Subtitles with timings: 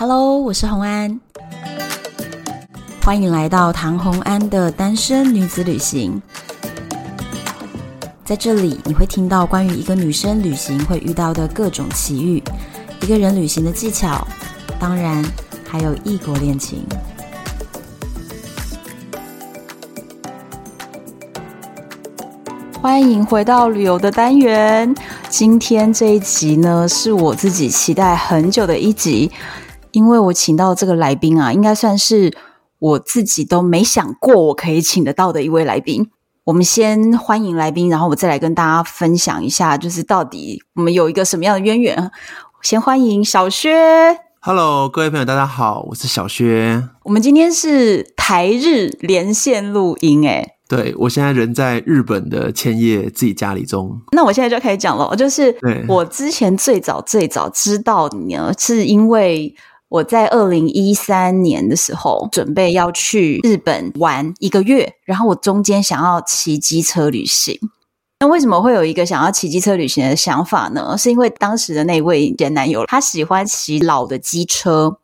[0.00, 1.20] Hello，我是洪安，
[3.02, 6.22] 欢迎来到唐洪安的单身女子旅行。
[8.24, 12.42] 在这里，你会听到关于一个女生旅行会遇到的各种奇遇，
[13.02, 14.26] 一个人旅行的技巧，
[14.78, 15.22] 当然
[15.68, 16.82] 还有异国恋情。
[22.80, 24.94] 欢迎回到旅游的单元。
[25.28, 29.30] 今天这一集呢，是我自己期待很久的一集。
[29.92, 32.36] 因为我请到这个来宾啊，应该算是
[32.78, 36.10] 我自己都没想过我可以请得到的一位来宾。
[36.44, 42.10] 我们先欢迎来宾，然后我再来跟大家分享一下，就是到底我们有一个什么样的渊源。
[42.62, 44.18] 先欢迎小薛。
[44.40, 46.82] Hello，各位朋友，大家好，我是小薛。
[47.04, 54.00] 我们今天是台日连线录音，诶对，我现在人在日本的千叶自己家里中。
[54.12, 55.54] 那我现在就可以讲了，就是
[55.86, 59.54] 我之前最早最早知道你呢，是因为。
[59.90, 67.58] 我在二零一三年的时候，准备要去日本玩一个月，然后我中间想要骑机车旅行。
[68.20, 70.96] 那为什么会有一个想要骑机车旅行的想法呢？
[70.96, 74.96] 是因为当时的那位前男友，他喜欢骑老的机车。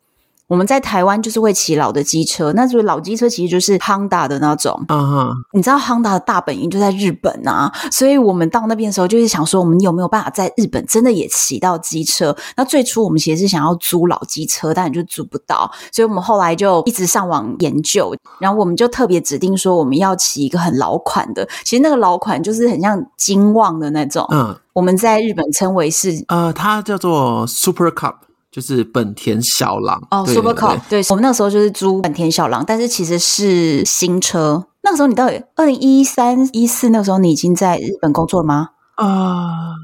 [0.48, 4.80] 我们在台湾就是会骑老的机车，那所以老机车其实就是 Honda 的那种。
[4.88, 12.36] 嗯哼，你知道 Honda 的大本营就在日本啊，所以我们到那边的时候就是想说，我们有没有办法在日本真的也骑到机车？
[12.56, 24.24] 那最初我们其实是想要租老机车，但就租不到，所以我们后来就一直上网研究，然后我们就特别指定说我们要骑一个很老款的，其实那个老款就是很像金旺的那种。
[24.30, 28.14] 嗯，我们在日本称为是呃，它叫做 Super Cup。
[28.56, 34.64] 就是本田小狼哦，Super Car，对，我们那个时候就是租本田小狼，但是其实是新车。
[34.82, 38.70] 那个时候你到底二零一三一四那个时候你已经在日本工作了吗？
[38.94, 39.74] 啊、呃，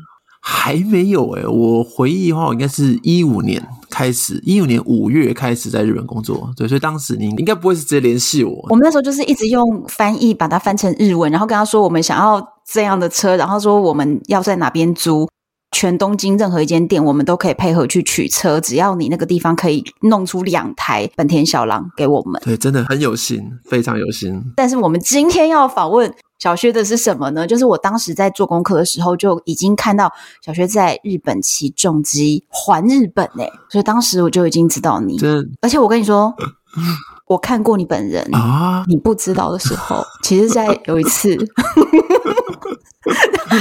[0.41, 6.51] 还没有诶、欸、我回忆的话，我应该是一五年开始，一五年五月开始在日本工作。
[6.57, 8.59] 对，所以当时你应该不会是直接联系我。
[8.71, 15.29] 我们那时候就是一直用翻译把它翻成日文，然后跟他说我们想要这样的车，然后说我们要在哪边租。
[15.73, 22.41] 全东京任何一间店，我们都可以配合去取车，只要你那个地方可以弄出两台本田小狼给我们。
[22.45, 24.41] 对，真的很有心，非常有心。
[24.55, 27.47] 但是我们今天要访问小薛的是什么呢？
[27.47, 30.13] 就是我当时在做功课的时候，就已经看到
[30.45, 35.17] 小薛在日本骑重机环日本诶，所以当时我就已经知道你。
[35.17, 36.35] 真，而且我跟你说，
[37.27, 41.37] 我看过你本人啊，你不知道的时候， 其实，在有一次。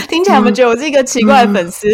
[0.08, 1.88] 听起来有没有觉得我是一个奇怪的粉丝？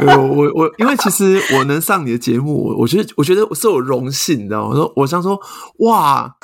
[0.00, 4.70] 我我我，因为其实我能上你的节目，我我觉得我觉得是我荣幸，你知道吗？
[4.70, 5.38] 我说我想说，
[5.80, 6.34] 哇，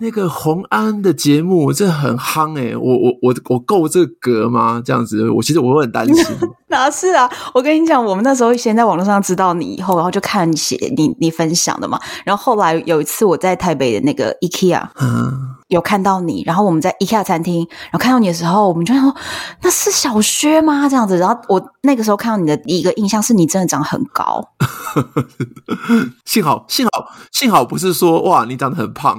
[0.00, 4.82] 那个洪安的节目真的很夯诶，我我我我够这个格吗？
[4.84, 6.24] 这样子，我其实我会很担心。
[6.68, 7.30] 哪是啊？
[7.52, 12.00] 我跟你讲，我们那时候先在网络上知道你以后，然后就看你写你你分享的嘛。
[12.24, 15.56] 然后后来有一次我在台北的那个 IKEA，嗯。
[15.70, 19.14] 有看到你，然后我们在 IKEA 餐厅，然后看到你的时候，我们就说
[19.62, 20.88] 那是小薛吗？
[20.88, 24.42] 这样子，然后我那个时候看到你的第一个印象是你真的长很高。
[26.26, 29.16] 幸好幸好幸好不是说哇你长得很胖，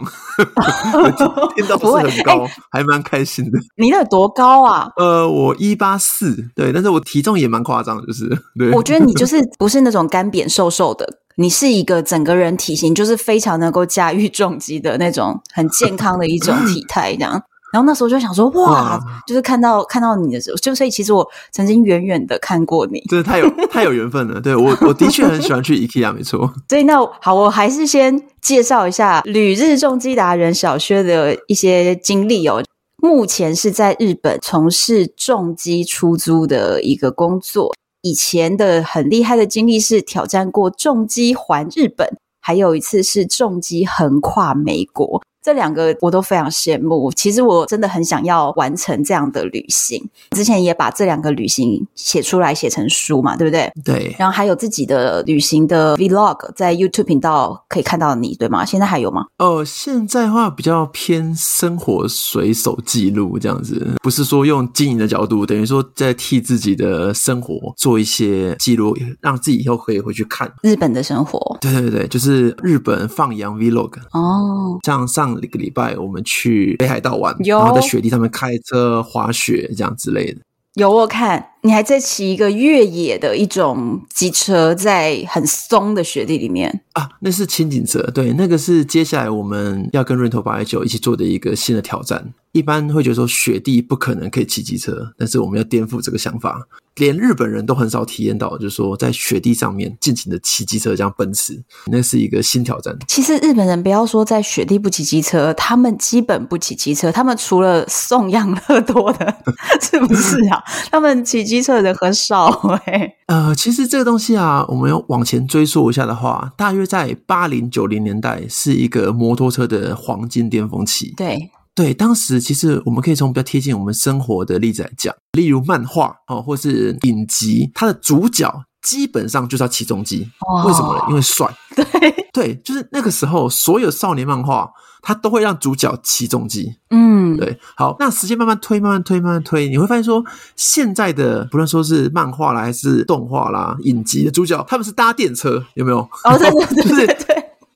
[1.56, 3.58] 听到不是很高，欸、还蛮开心的。
[3.78, 4.90] 你那有多高啊？
[4.98, 8.28] 呃，我一八四，对，但是我体重也蛮夸张的，就是
[8.60, 8.70] 对。
[8.74, 11.08] 我觉得你就是不是那种干扁瘦瘦的。
[11.42, 17.42] 你是一个整个人体型就是非常能够驾驭重击的那种很健康的一种体态，这样。
[17.72, 24.42] 然后那时候就想说，哇，哇就是看到看到你的时候，就所以其实我曾经远远的看过你，真的太有太有缘分了。
[24.42, 26.54] 对，我我的确很喜欢去 IKEA， 没错。
[26.68, 32.62] 所以那好，我还是先介绍一下旅日重击达人小薛的一些经历哦。
[32.98, 37.74] 目前是在日本从事重机出租的一个工作。
[38.02, 45.22] 以前的很厉害的经历是挑战过重击环日本，还有一次是重击横跨美国。
[45.44, 47.12] 这两个我都非常羡慕。
[47.12, 50.04] 其实我真的很想要完成这样的旅行。
[50.32, 53.72] 之前也把这两个旅行写出来，写成书嘛，对不对？
[53.84, 54.16] 对。
[54.20, 58.64] 然后还有自己的旅行的 Vlog，在 YouTube 频道可以看到你，对吗？
[58.64, 59.26] 现在还有吗？
[59.38, 71.58] 哦、呃，现在的话比较偏生活随手记录这样子，不是说用经营的角度，等于说在替自己的生活做一些记录，让自己以后可以回去看日本的生活。
[71.60, 73.94] 对对对，就是日本放羊 Vlog。
[74.12, 75.31] 哦，像上。
[75.40, 80.40] 一个礼拜，我们去北海道玩，然后在雪地上面开车滑雪，这样之类的。
[80.76, 88.02] 有我看，你还在骑一个越野的一种机车，在很松的雪地里面啊，那是轻井泽。
[88.12, 92.34] 对，那个是接下来我们要跟 Rental 889一起做的一个新的挑战。
[92.52, 96.62] 一般会觉得说雪地不可能可以骑机车，但是我们要颠覆这个想法，
[96.98, 102.94] 连日本人都很少体验到，就是说在雪地上面尽情的骑机车这样奔驰，那是一个新挑战。
[103.08, 109.34] 其实日本人不要说在雪地不骑机车，他们基本不骑机车，他们除了送养乐多的，
[109.82, 110.62] 是不是啊？
[110.92, 112.48] 他们骑机车的人很少
[112.84, 113.16] 哎、欸。
[113.28, 121.14] 呃，其实这个东西啊，我们要往前追溯一下的话，大约在八零九零年代是一个摩托车的黄金巅峰期。
[121.16, 121.52] 对。
[121.74, 131.06] 对，当时其实我们可以从比较贴近我们生活的例子来讲，例如漫画哦，或是影集，它的主角基本上就是要起重机，哦、为什么呢？
[131.10, 131.48] 因为帅。
[131.76, 131.86] 对
[132.34, 134.70] 对，就是那个时候，所有少年漫画
[135.02, 136.76] 它都会让主角起重机。
[136.90, 137.60] 嗯，对。
[137.76, 140.24] 好，那时间慢慢推，慢慢推，慢慢推，你会发现说，
[140.56, 146.00] 现在的不论说是漫画啦，还是动画啦、影集的主角，他们是搭电车，有没有？
[146.00, 147.18] 哦，对对对对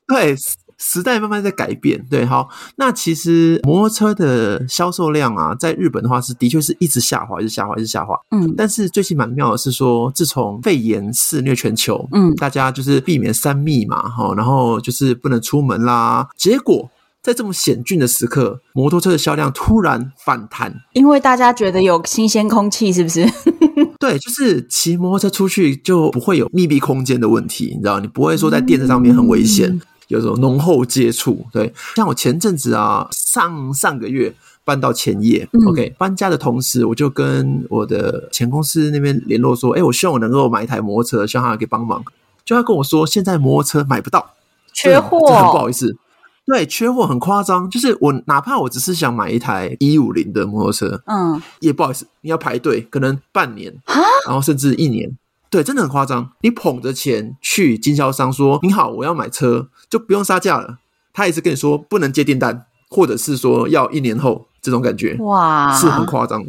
[0.08, 0.36] 对。
[0.78, 8.16] 对时代慢慢在改变，对，好，那其实摩托车的销售量啊，在日本的话是的确是一直下滑，一直下滑，一直下滑。
[8.32, 16.90] 嗯，但是最近蛮妙的是说，自从肺炎肆虐全球，嗯，大家就是避免三密嘛，哈，然后就是不能出门啦，结果
[17.22, 23.26] 在这么险峻的时刻，摩托车的销量突然反弹，因为大家觉得有新鲜空气，是不是？
[24.00, 29.70] 对，就是骑摩托车出去就不会有密闭空间的问题，你知道，你不会说在电车上面很危险。
[29.70, 42.04] 嗯有种浓厚接触，对，像我前阵子啊，上上个月搬到前夜，嗯，OK，搬家的同时，我就跟我的前公司那边联络说，哎，我希望我能够买一台摩托车，希望他可以帮忙。
[42.44, 44.34] 就他跟我说，现在摩托车买不到，
[44.74, 45.98] 缺货，这很不好意思，
[46.46, 47.68] 对，缺货很夸张。
[47.70, 55.18] 就是我哪怕我只是想买一台一五零的摩托车，嗯，也不好意思，你要排队，可能半年，哈然后甚至一年。
[55.48, 56.32] 对，真的很夸张。
[56.42, 60.78] 你捧着钱去经销商说：“你好，我要买车，就不用杀价了。”
[61.14, 66.44] 他也是跟你说不能接订单，或者是说要一年后这种感觉，哇，是很夸张。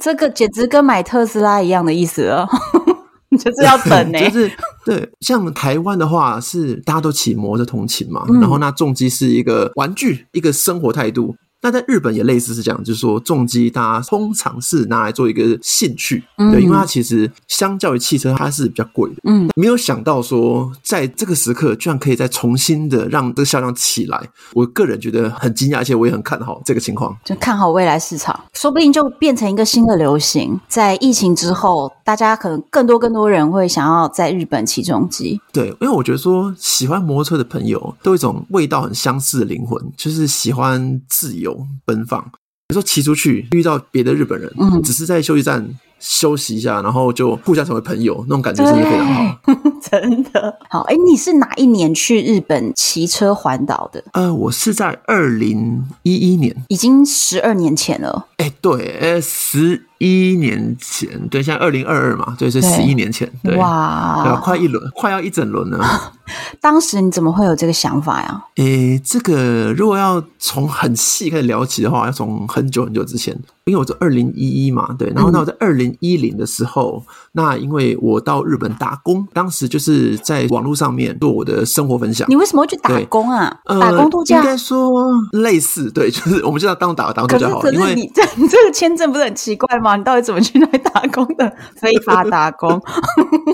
[0.00, 2.46] 这个简直跟买特斯拉一样的意思了，
[3.38, 4.28] 就是要等呢、 欸。
[4.28, 4.52] 就是
[4.84, 11.36] 对，像台湾的话是大家都骑摩托通勤嘛，嗯、然后那重机是一个玩具，一个生活态度。
[11.62, 19.16] 那在日本也类似是这样，就是说重机大家通常是拿来做一个兴趣，嗯、对，因为它其实相较于汽车，它是比较贵的。
[19.24, 24.20] 嗯，没有想到说在这个时刻居然可以再重新的让这个销量起来，
[24.54, 30.58] 我个人觉得很惊讶，而且我也很看好这个情况，就看好未来市场，说不定就变成一个新的流行。
[30.66, 35.40] 在疫情之后，大家可能更多更多人会想要在日本骑重机。
[35.52, 41.51] 对，因为我觉得说喜欢摩托车的朋友都有一种味道很相似的灵魂，就是喜欢自由。
[41.84, 42.20] 奔放，
[42.68, 45.68] 有时候骑出去遇到别的日本人，嗯，只是在休息站
[45.98, 49.38] 休息一下，然后就互相成为朋友，那种感觉真的非常好，
[49.90, 50.80] 真的好。
[50.82, 54.02] 哎，你是哪一年去日本骑车环岛的？
[54.12, 58.26] 呃，我是在二零一一年，已经十二年前了。
[58.38, 66.12] 哎，对，哎，十一年前，对，现在二零二二嘛，对，是十一年前，对，哇，对，快一轮，快要一整轮了。
[66.60, 68.42] 当时你怎么会有这个想法呀？
[68.56, 82.26] 诶，这个如果要从很细开始聊起的话，要从很久很久之前，因为我在二零一一嘛，对，然后那我在二零一零的时候，嗯、那因为我到日本打工，当时就是在网络上面做我的生活分享。
[82.30, 83.60] 你为什么会去打工啊？
[83.66, 84.38] 呃、打工度假？
[84.38, 87.60] 应该说类似，对，就是我们就要当打打工度假好了。
[87.62, 89.91] 可是可是你这你 这个签证不是很奇怪吗？
[89.96, 91.54] 你到底怎么去那里打工的？
[91.76, 92.80] 非法打工？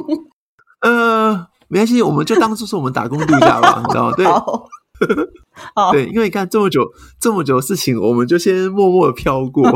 [0.82, 1.46] 呃。
[1.70, 4.12] 没关系，我们就当做是我们打工度假吧，你知道吗？
[4.16, 4.24] 对，
[5.74, 6.82] 好对，因为你看这么久
[7.20, 9.70] 这么久的事情，我们就先默默的飘过。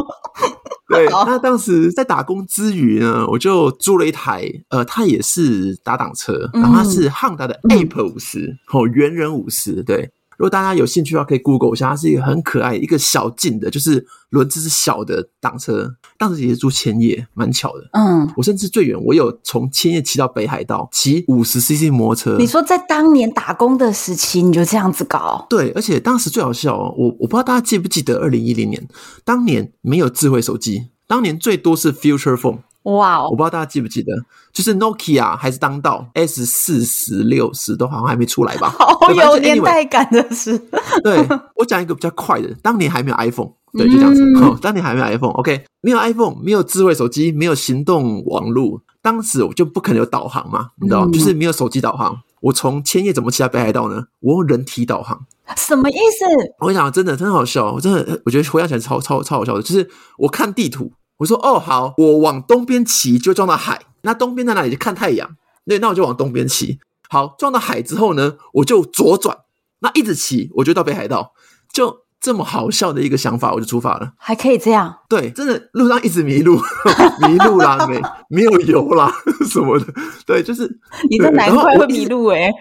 [0.92, 10.10] 对，那当时在打工之余呢，我就租了一台，呃，它也是打档车，然后它是汉达的 Ape 五十，哦，猿人五十，对。
[10.38, 15.94] 如果大家有兴趣的话，可以 Google 一下，它是一个很可爱、一个小径的，就是轮子是小的挡车。
[16.18, 17.88] 当时也是住千叶，蛮巧的。
[17.92, 22.36] 嗯，我甚至最远，我有从千叶骑到北海道，骑五十 CC 摩托车。
[22.38, 25.46] 你说在当年打工的时期，你就这样子搞？
[25.50, 28.88] 对，而且当时最好笑哦，我我不知道大家记不记得，二零一零年
[29.24, 32.58] 当年没有智慧手机，当年最多是 Future Phone。
[32.84, 33.28] 哇哦！
[33.30, 34.12] 我不知道大家记不记得，
[34.52, 38.68] 就是 Nokia 还是当道 S 四十六十都好像还没出来吧？
[38.76, 40.58] 好有年代感的是。
[41.02, 44.22] 对，我讲一个比较快的，当年还没有 iPhone，对，就这样子。
[44.22, 52.20] 嗯哦、当年还没有 iPhone，OK，、okay, 没有 iPhone，没有智慧手机，没有行动网络，当时我就不可能有导航嘛，你知道，嗯、就是没有手机导航。
[52.42, 54.04] 我从千叶怎么骑到北海道呢？
[54.20, 55.24] 我用人体导航，
[55.56, 56.24] 什么意思？
[56.60, 60.92] 我跟你讲，真的真好笑，我真的我觉得回想起来超超超好笑的，就是我看地图。
[61.18, 64.70] 我说哦好，我往东边骑就撞到海，那东边在哪里？
[64.70, 65.36] 就看太阳。
[65.66, 66.78] 对，那我就往东边骑。
[67.08, 69.38] 好，撞到海之后呢，我就左转，
[69.80, 71.32] 那一直骑，我就到北海道。
[71.72, 74.12] 就这么好笑的一个想法，我就出发了。
[74.18, 74.92] 还可以这样？
[75.08, 76.56] 对，真的路上一直 迷路，
[77.28, 79.12] 迷路啦，没没有油啦
[79.48, 79.86] 什么的。
[80.26, 80.66] 对，就是
[81.08, 82.52] 你这难怪会迷路诶、欸、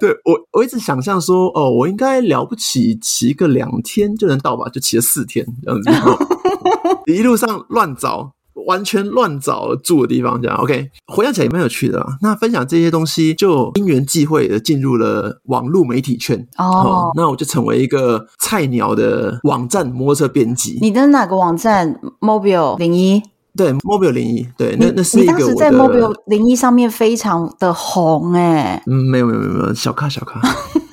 [0.00, 4.68] 对我，我一直想象说，哦，我应该了不起，骑个两天就能到吧？
[4.70, 5.90] 就骑了四天这样子，
[7.12, 8.32] 一路上乱找。
[8.66, 10.90] 完全乱找住的地方，这样 OK。
[11.06, 12.18] 回想起来也蛮有趣的啊。
[12.20, 17.12] 那分享这些东西，就因缘际会的进入了网络媒体圈哦，哦。
[17.16, 20.78] 那我就成为一个菜鸟的网站摩托车编辑。
[20.82, 23.22] 你的哪个网站？Mobile 零一？
[23.56, 24.46] 对，Mobile 零一。
[24.56, 28.82] 对，那那是一个当时在 Mobile 零一上面非常的红哎。
[28.86, 30.40] 嗯，没有没有没有没有，小咖小咖，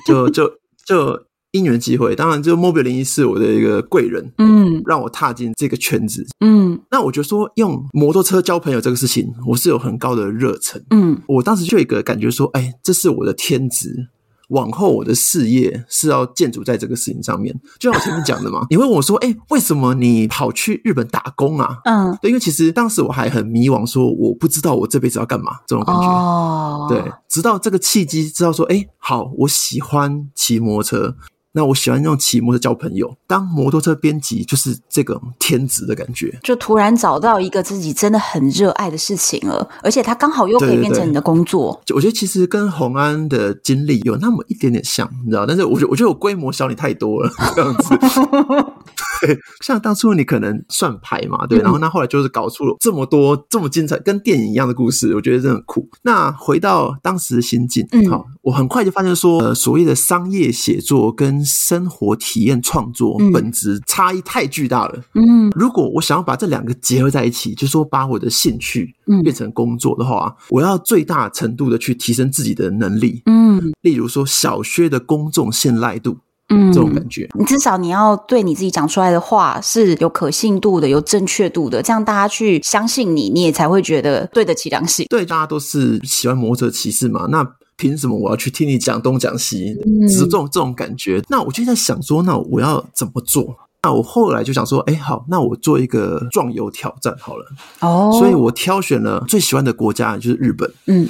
[0.06, 0.48] 就就
[0.86, 1.24] 就。
[1.52, 6.78] 因缘际会，当然，就 Mobile 零一是我的一个贵人，嗯，让我踏进这个圈子，嗯。
[6.90, 11.18] 那我觉得说用摩托车交朋友这个事情，我是有很高的热忱，嗯。
[11.26, 14.08] 我当时就有一个感觉说，哎，这是我的天职。
[14.48, 18.66] 往后我的事业是要建筑在这个事情上面，就像我前面讲的嘛。
[18.70, 26.02] 你问我说：“哎，为什么你跑去日本打工啊？”嗯，对，因为其实当时我还很迷惘，说我不知道我这辈子要干嘛这种感觉。
[26.02, 31.16] 哦，对，直到这个契机，知道说：“哎，好，我喜欢骑摩托车。”
[31.58, 41.72] 那我喜欢用骑摩托交朋友，当摩托车编辑就是这个天职的感觉，就突然找到一个自己真的很热爱的事情了，而且它刚好又可以变成你的工作。
[41.84, 45.44] 对对对，我觉得其实跟宏安的经历有那么一点点像，你知道？
[45.44, 47.96] 但是我觉得我觉得我规模小你太多了，这样子。
[49.20, 55.88] 对，像当初你可能算牌嘛，对，然后那后来就是搞出了这么多这么精彩，跟电影一样的故事，我觉得真的很酷。
[56.02, 65.02] 那回到当时的心境，嗯，好，我很快就发现说，呃，所谓的商业写作跟生活体验创作本质差异太巨大了。
[65.12, 73.20] 嗯，如果我想要把这两个结合在一起，就是说把我的兴趣变成工作的话，我要最大程度的去提升自己的能力。
[73.26, 76.16] 嗯，例如说小薛的公众信赖度，
[76.48, 85.04] 嗯，这种感觉，你至少你要对你自己讲出来的话是有可信度的，有正确度的，这样大家去相信你，你也才会觉得对得起良心。
[85.10, 87.46] 对，大家都是喜欢摩托车骑士嘛，那。
[87.78, 89.74] 凭什么我要去听你讲东讲西？
[90.06, 91.22] 只是这种这种感觉。
[91.28, 93.56] 那我就在想说，那我要怎么做？
[93.82, 97.46] 那我后来就想说，哎，好，那我做一个壮游挑战好了。
[97.80, 101.08] 哦，所以我挑选了最喜欢的国家就是日本，嗯，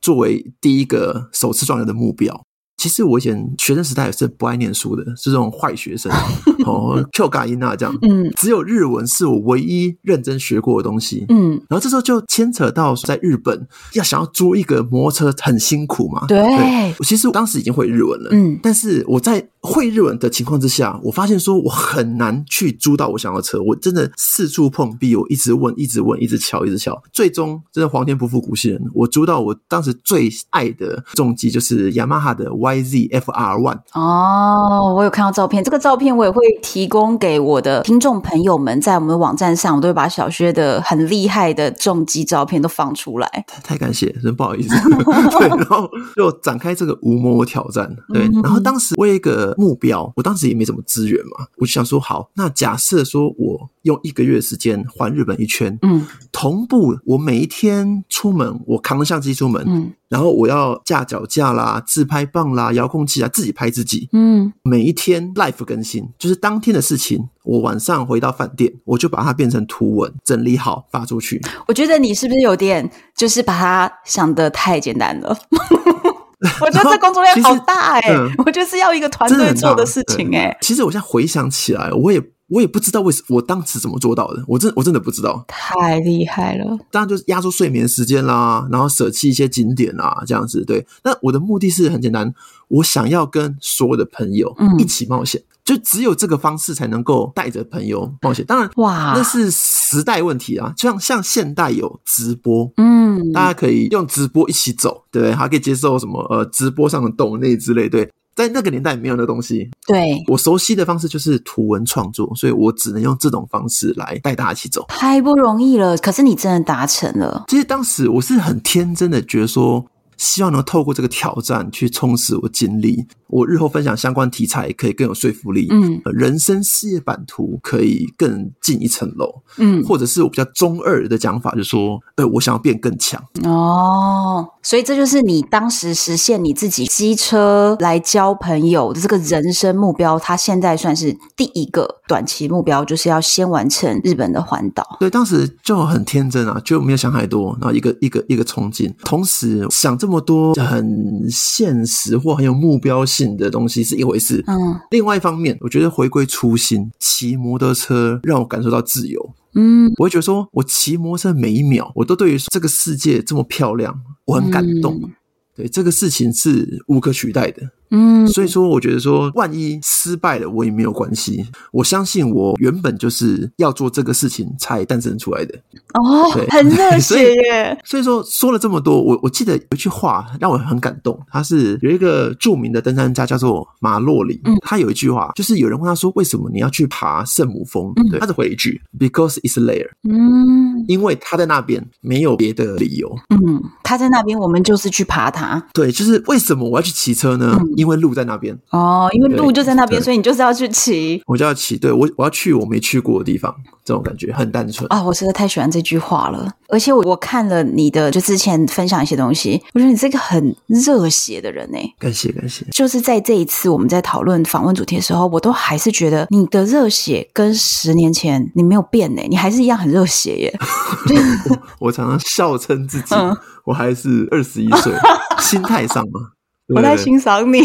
[0.00, 2.42] 作为第一个首次壮游的目标。
[2.86, 6.12] 其实我以前学生时代也是不爱念书的，是这种坏学生
[6.64, 7.92] 哦，Q 嘎音啊这样。
[8.02, 11.26] 嗯，只有日文是我唯一认真学过的东西。
[11.28, 16.26] 嗯，然后这时候就牵扯到在日本要想要租一个摩托车很辛苦嘛。
[16.28, 18.30] 对，对，其实我当时已经会日文了。
[18.30, 23.60] 嗯，但是我在会日文的情况之下，我发现说我很难去租到我想要的车。
[23.60, 32.46] 我真的四处碰壁，我一直问，一直问，一直敲，一直敲，最终真的皇天不负苦心人，我租到我当时最爱的重机，就是雅马哈的。
[32.82, 43.44] YZF-R One 哦，我有看到照片，这个照片我也会提供给我的听众朋友们，在我们的网站上，我都会把小薛的很厉害的重机照片都放出来。
[43.46, 44.74] 太太感谢，真不好意思。
[44.90, 47.94] 对， 然后就展开这个无摩挑战。
[48.12, 59.92] 对，然后当时我有一个目标，我当时也没什么资源嘛，我就想说，好，那假设说我用一个月的时间环日本一圈，嗯，同步我每一天出门，我扛着相机出门，嗯。
[60.08, 64.08] 然后我要架脚架啦、自拍棒啦、遥控器啊，自己拍自己。
[64.12, 67.28] 嗯，每一天 live 更新，就是当天的事情。
[67.42, 71.40] 我晚上回到饭店，我就把它变成图文，整理好发出去。
[71.68, 75.36] 我觉得你是不是有点就是把它想得太简单了？
[76.60, 80.58] 我觉得这工作量好大哎、欸嗯，我觉得是要一个团队做的事情哎、欸。
[80.60, 82.22] 其实我现在回想起来，我也。
[82.48, 86.78] 我也不知道为什我当时怎么做到的，我真我真的不知道，太厉害了。
[86.90, 90.86] 当然就是压缩睡眠时间啦，然后舍弃一些景点啦，这样子对。
[91.02, 92.32] 那我的目的是很简单，
[92.68, 98.46] 我想要跟所有的朋友一起冒险，嗯、就只有这个方式才能够带着朋友冒险。
[98.46, 100.72] 当然，哇，那是时代问题啊。
[100.76, 105.34] 就像像现代有直播，嗯，大家可以用直播一起走，对不对？
[105.34, 108.08] 还可以接受什么呃直播上的动内之类，对。
[108.36, 115.96] 在那个年代没有那东西，对，我熟悉的方式就是图文创作，所以我只能用这种方式来带大家一起走，太不容易了。
[115.96, 117.46] 可是你真的达成了。
[117.48, 119.82] 其实当时我是很天真的觉得说，
[120.16, 123.06] 希望能透过这个挑战去充实我经历。
[123.28, 144.96] 我日后分享相关题材可以更有说服力，嗯，人生事业版图可以更进一层楼，嗯，或者是我比较中二的讲法，就是说，呃，我想要变更强哦，所以这就是你当时实现你自己机车来交朋友的这个人生目标，它现在算是第一个短期目标，就是要先完成日本的环岛。
[145.00, 159.34] 对，当时就很天真啊，就没有想太多，然后一个一个一个冲劲，同时想这这么多很现实或很有目标性的东西是一回事，嗯，另外一方面，我觉得回归初心，骑摩托车让我感受到自由。
[159.54, 164.94] 嗯，我会觉得说，我骑摩托车每一秒，我都对于这个世界这么漂亮，我很感动。
[165.02, 165.10] 嗯、
[165.56, 167.62] 对，这个事情是无可取代的。
[167.90, 171.46] 嗯，所以说，我觉得说，万一失败了，我也没有关系。
[171.72, 175.54] 我相信我原本就是要做这个事情才诞生出来的。
[175.94, 177.78] 哦，很热血 耶！
[177.84, 181.18] 所以，说说了这么多，我我记得有一句话让我很感动。
[181.30, 193.16] 他是有一个著名的登山家叫做马洛里，嗯、他有一句话，就是有人问他说：“为什么你要去爬圣母峰？”嗯、对，他就回一句：“Because it's there。”嗯，因为他在那边没有别的理由。
[193.30, 195.64] 嗯，他在那边，我们就是去爬它。
[195.72, 197.56] 对，就是为什么我要去骑车呢？
[197.60, 201.22] 嗯因为路在那边哦，因为路就在那边，所以你就是要去骑。
[201.26, 203.54] 我就要骑，对，我我要去我没去过的地方，
[203.84, 205.04] 这种感觉很单纯啊、哦！
[205.06, 211.78] 我实在太喜欢这句话了，而且我我看了你的就之前分享一些东西，我觉得你是一个很热血的人呢。
[211.98, 212.64] 感谢感谢。
[212.72, 220.58] 就是在这一次我们在讨论访问主题的时候，我都还是觉得你的热血跟十年前你没有变呢，你还是一样很热血耶。
[221.50, 224.92] 我，我常常笑称自己，嗯、我还是二十一岁，
[225.40, 226.32] 心态上嘛。
[226.68, 227.60] 我在欣赏你，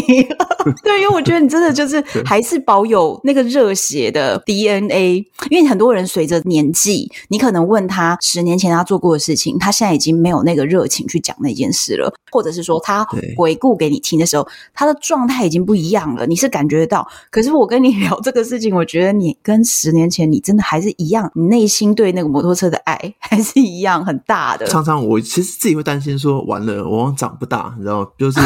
[0.82, 5.24] 对，因为我觉得你真的就是还是保有那个热血的 DNA。
[5.50, 17.06] 因为很多人随着年纪，你可能问他十年前他做过的事情，他现在已经没有那个热情去讲那件事了，或者是说他回顾给你听的时候，他的状态已经不一样了，你是感觉得到。
[17.30, 24.66] 可是我跟你聊这个事情，我觉得你跟十年前你真的还是一样，你内心对那个摩托车的爱还是一样很大的。
[24.66, 28.40] 常常我其实自己会担心说，完了，我长不大，你知道，就是。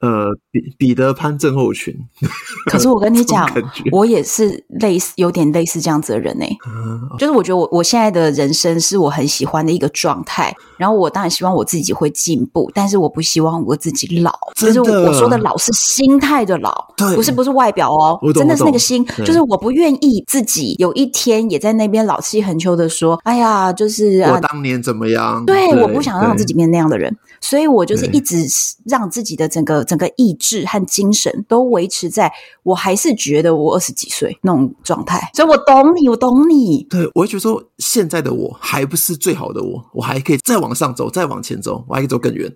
[0.00, 1.94] 呃，彼彼得潘症候群。
[2.70, 3.48] 可是我跟你讲，
[3.92, 6.58] 我也是类似，有点类似这样子的人呢、欸。
[6.66, 10.54] 嗯、就是我觉得我我现在的人生是我很喜欢的一个状态。
[10.78, 14.32] 然后我当然希望我自己会进步，但是我不希望我自己老。
[14.56, 19.04] 就是我说的老是心态的老，对，不是不是外表哦，真的是那个心。
[19.18, 28.46] 就是我不愿意自己有一天也在那边老气横秋的说：“哎呀，就是、啊、我当年怎么样？”对，对我不想让自己变那样的人，所以我就是一直
[28.84, 29.80] 让自己的整个。
[29.90, 32.30] 整个意志和精神都维持在
[32.62, 36.84] 我还是觉得我二十几岁那种状态，所以我懂你，我懂你。
[36.84, 42.48] 对，我会觉得说，现在的我还不是最好的我，我还可以再往上走，再往前走，我还可以走更远。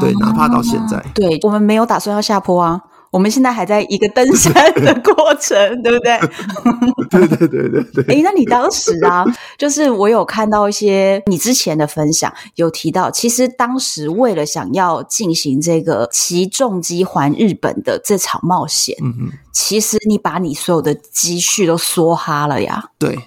[0.00, 2.80] 对，哪怕到现在，啊、对我们没有打算要下坡啊。
[3.10, 6.18] 我们现在还在一个登山的 过程，对不对？
[7.10, 8.14] 对对对对对。
[8.14, 9.24] 诶，那你当时啊，
[9.58, 22.90] 就是我有看到一些你之前的分享，有提到，其实当时为了想要进行这个骑重机环日本的这场冒险，嗯嗯，其实你把你所有的积蓄都梭哈了呀。
[22.98, 23.18] 对。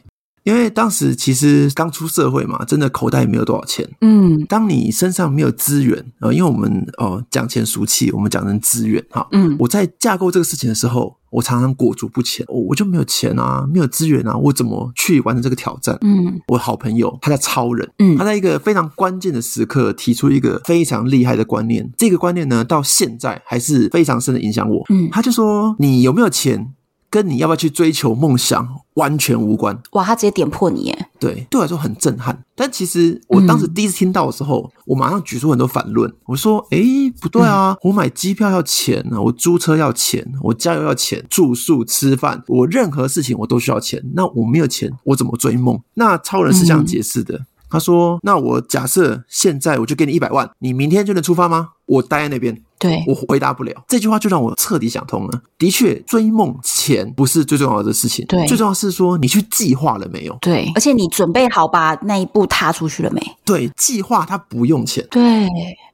[0.44, 3.90] 因为当时其实刚出社会嘛，真的口袋也没有多少钱。
[4.02, 9.26] 嗯，当你身上没有资源，呃，因为我们哦讲钱俗气，我们讲成资源哈。
[9.32, 15.98] 嗯，我在架构这个事情的时候，我常常裹足不前，我我就没有钱啊，没有资源啊，我怎么去完成这个挑战？
[16.02, 24.84] 嗯，我好朋友他叫超人，嗯，他在一个非常关键的时刻提出一个非常厉害的观念，这个观念呢，到现在还是非常深的影响我。
[24.90, 26.74] 嗯，他就说，你有没有钱？
[27.14, 29.80] 跟你要不要去追求梦想完全无关。
[29.92, 31.10] 哇，他直接点破你耶！
[31.20, 32.44] 对，对我来说很震撼。
[32.56, 36.12] 但其实我当时第一次听到的时候，嗯、我马上举出很多反论。
[36.26, 44.02] 我说：“诶，不对啊，嗯、我买机票要钱，我租车要钱，我加油要钱，住宿吃饭，我任何事情我都需要钱。
[44.16, 47.36] 那我没有钱，我怎么追梦？”那超人是这样解释的。
[47.36, 51.73] 嗯、他说：“那我假设现在我就给你一百万，你明天就能出发吗？
[51.86, 55.42] 我待在那边。”对，我回答不了这句话，就让我彻底想通了。
[55.58, 60.38] 的确，追梦钱不是最重要的事情，对，最重要是说你去计划了没有？
[60.42, 63.22] 对，而且你准备好把那一步踏出去了没？
[63.46, 65.08] 对，计划它不用钱。
[65.10, 65.48] 对，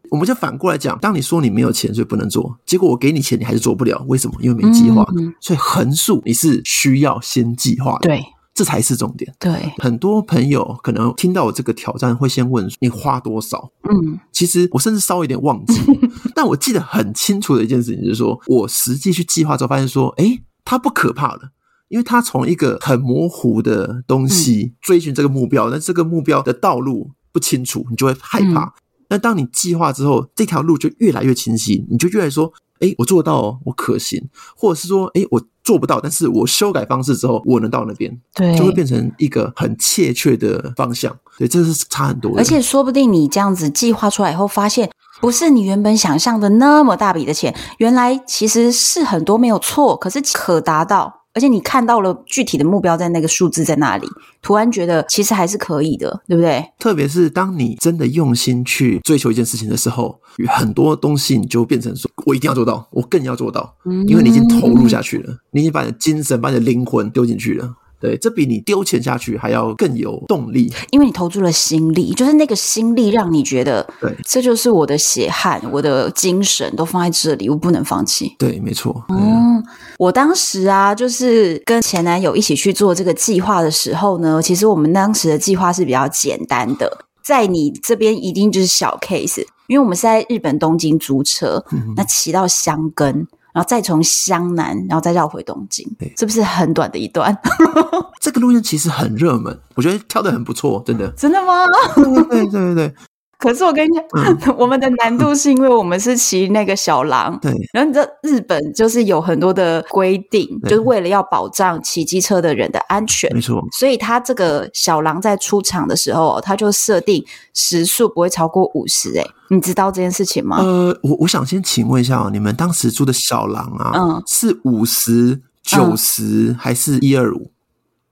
[0.09, 4.33] 我们就反过来讲，当你说你没有钱，所以不能做，结果我给你钱，你还是做不了，为什么？
[4.41, 5.05] 因为没计划。
[5.15, 8.07] 嗯，所以横竖你是需要先计划的。
[8.07, 8.25] 对。
[8.59, 9.33] 这才是重点。
[9.39, 13.71] 对，很多朋友可能听到我这个挑战，会先问你花多少？
[13.89, 15.79] 嗯，其实我甚至稍微有点忘记，
[16.35, 21.51] 但我记得很清楚的一件事情就是说，我实际去计划之后，发现说，诶，它不可怕了，
[21.87, 28.73] 因为它从一个很模糊的东西追寻这个目标，那、嗯、这个目标的道路不清楚，你就会害怕。
[29.07, 34.21] 那、嗯、当你计划之后，这条路就越来越清晰，你就越来说，诶，我做得到哦，我可行，
[34.55, 35.41] 或者是说，诶，我。
[35.61, 41.15] 做不到，但是我修改方式之后，我能到那边，对，就会变成一个很切确的方向。
[41.37, 42.39] 对，这是差很多的。
[42.39, 44.89] 而且说不定你这样子计划出来以后，发现
[45.21, 51.18] 不是你原本想象的那么大笔的钱，原来其实是很多没有错，可是可达到。
[51.39, 54.05] 而且你看到了具体的目标在那个数字在那里，
[54.41, 56.61] 突然觉得其实还是可以的，对不对？
[56.77, 63.73] 特别是当你真的用心去追求一件事情的时候，很多东西你就变成说，我一定要做到，我更要做到，
[64.05, 67.73] 因为你已经投入下去了，你已经把你的精神、把你的灵魂丢进去了。
[67.99, 78.33] 对，这比你丢钱下去还要更有动力，因为你投注了心力，就是那个心力让你觉得，对，这就是我的血汗，我的精神都放在这里，我不能放弃。
[78.39, 79.03] 对，没错。
[79.09, 79.63] 嗯，
[79.97, 93.27] 我当时啊，就是跟前男友一起去做这个计划的时候呢，其实我们当时的计划是比较简单的，在你这边一定就是小 case，因为我们是在日本东京租车，嗯、那骑到箱根。
[93.53, 97.35] 然后再从湘南，然后再绕回东京，对，是不是很短的一段？
[98.21, 101.09] 这个路线其实很热门，我觉得跳的很不错，真的。
[101.17, 101.65] 真的吗？
[101.95, 102.95] 对对对对。
[103.39, 104.05] 可是我跟你讲，
[104.49, 107.51] 嗯、 我们的难度是因为我们是骑那个小狼，对。
[107.71, 113.65] 然后你知道日本就是有很多的规定，就是为了要保障骑机车的人的安全，没错。
[113.71, 119.17] 所以他这个小狼在出场的时候，他就设定时速不会超过五十。
[119.17, 120.57] 哎，你知道这件事情吗？
[120.59, 127.51] 呃，我我想先请问一下哦，你们当时租的小狼啊，嗯，是五十、九十还是一二五？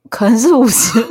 [0.09, 0.97] 可能是五十。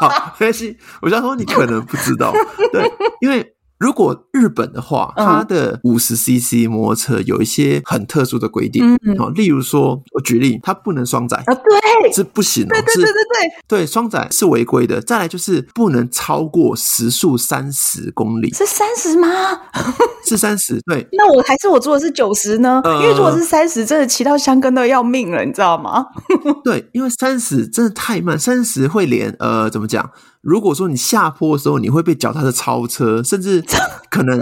[0.00, 0.76] 好，没关系。
[1.02, 2.32] 我想说，你可能不知道，
[2.72, 3.54] 对，因为。
[3.80, 15.00] 如果日本的话，它的五十 CC 摩托车有一些很特殊的规定，嗯，哦，例如说，我举例，它不能双载啊，对，是不行的，对对对对对，对，双载是违规的。
[15.00, 19.28] 再来就是不能超过时速三十公里，是三十吗？
[20.28, 21.08] 是三十，对。
[21.12, 22.82] 那我还是我做的是九十呢？
[22.84, 26.04] 因为如果是三十，真的骑到香根都要命了，你知道吗？
[26.62, 30.10] 对，因为三十真的太慢，三十会连呃，怎么讲？
[30.40, 33.62] 如果说你下坡的时候，你会被脚踏车超车，甚至
[34.10, 34.40] 可能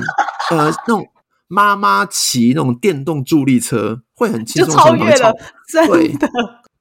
[0.51, 1.07] 呃那种
[1.49, 5.33] 妈妈骑那种电动助力车会很轻松超越了，
[5.73, 6.29] 对的，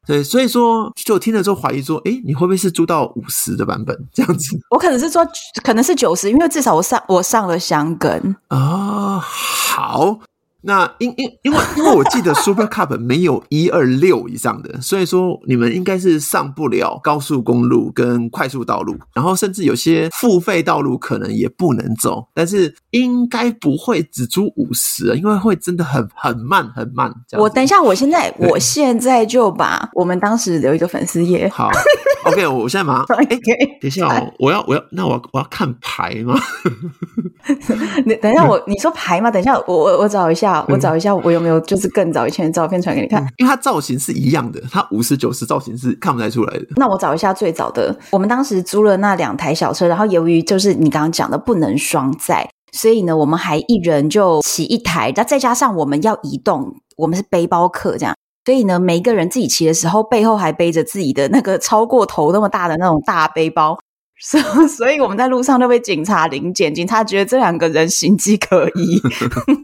[0.06, 4.58] 对，所以说就听了之后怀疑说，诶，你会不会是租到五十的版本这样子？
[4.70, 5.26] 我可能是说
[5.64, 10.20] 可能是九十，因为至少我上我上了香根啊、哦，好。
[10.68, 27.10] 那因因因为 因为我记得 Super Cup 没有一二六以上的，所以说你们应该是上不了高速公路跟快速道路，然后甚至有些付费道路可能也不能走，但是应该不会只租五十，因为会真的很很慢很慢。
[27.38, 31.48] 我等一下，我现在我现在就把我们当时留一个粉丝页。
[31.48, 31.72] 好
[32.26, 33.16] ，OK，我现在马上。
[33.24, 33.40] 哎，等
[33.84, 36.38] 一下哦，我要我要那我要我要看牌吗？
[38.06, 39.32] 你 等一下我你说牌吗？
[39.32, 40.57] 等一下我我我找一下。
[40.68, 43.22] 我找一下，我有没有就是更早以前的照片传给你看？
[43.38, 46.66] 因为它造型是一样的，它五十九十造型是看不太出来的。
[46.76, 58.16] 那我找一下最早的，我们当时租了那两台小车，然后由于就是你刚刚讲的不能双载，所以呢，我们还一人就骑一台，那再加上我们要移动，我们是背包客这样，
[58.46, 63.78] 所以呢，每一个人自己骑的时候，背后还背着自己的那个超过头那么大的那种大背包。
[64.20, 69.02] 所 所以我们在路上都被警察临检，警察觉得这两个人形迹可疑，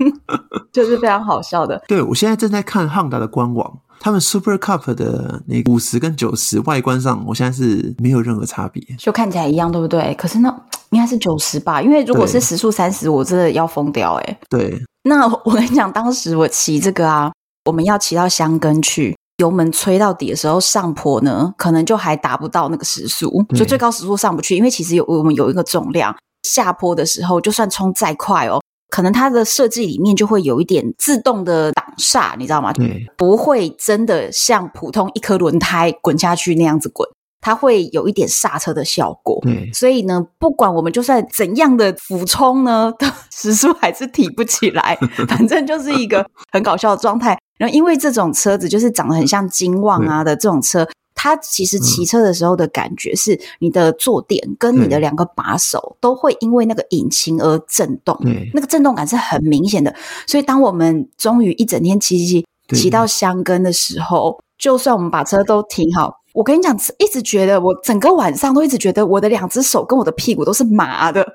[0.71, 1.81] 就是非常好笑的。
[1.87, 10.13] 对，我现在正在看 Honda 的官网，他们 Super Cup 的那五十跟九十外观上，我现在是没有任何差别，就看起来一样，对不对？
[10.15, 10.49] 可是那
[10.91, 14.39] 应该是九十吧，因为如果是时速三十，我真的要疯掉哎。
[14.49, 17.31] 对，那我跟你讲，当时我骑这个啊，
[17.65, 19.17] 我们要骑到香根去。
[19.37, 24.55] 油门吹到底的时候，上坡呢，可能就还达不到那个时速，就最高时速上不去。
[24.55, 32.71] 因为其实有我们有一个重量，下坡的时候，就算冲再快哦，可能它的设计里面就会有一点自动的挡煞，你知道吗？
[32.73, 37.07] 对，不会真的像普通一颗轮胎滚下去那样子滚，
[37.41, 39.39] 它会有一点刹车的效果。
[39.41, 42.93] 对，所以呢，不管我们就算怎样的俯冲呢，
[43.33, 44.95] 时速还是提不起来，
[45.27, 47.35] 反正就是一个很搞笑的状态。
[47.63, 58.19] 然后，因为这种车子就是长得很像金旺啊的这种车，它其实骑车的时候的感觉是，你的坐垫跟你的两个把手都会因为那个引擎而震动，
[58.53, 59.95] 那个震动感是很明显的。
[60.27, 66.19] 所以，当我们终于一整天骑骑骑骑到箱根的时候，就算我们把车都停好。
[66.33, 71.25] 我跟你讲，一直觉得我整个晚上都一直觉得我的两只手跟我的屁股都是麻的，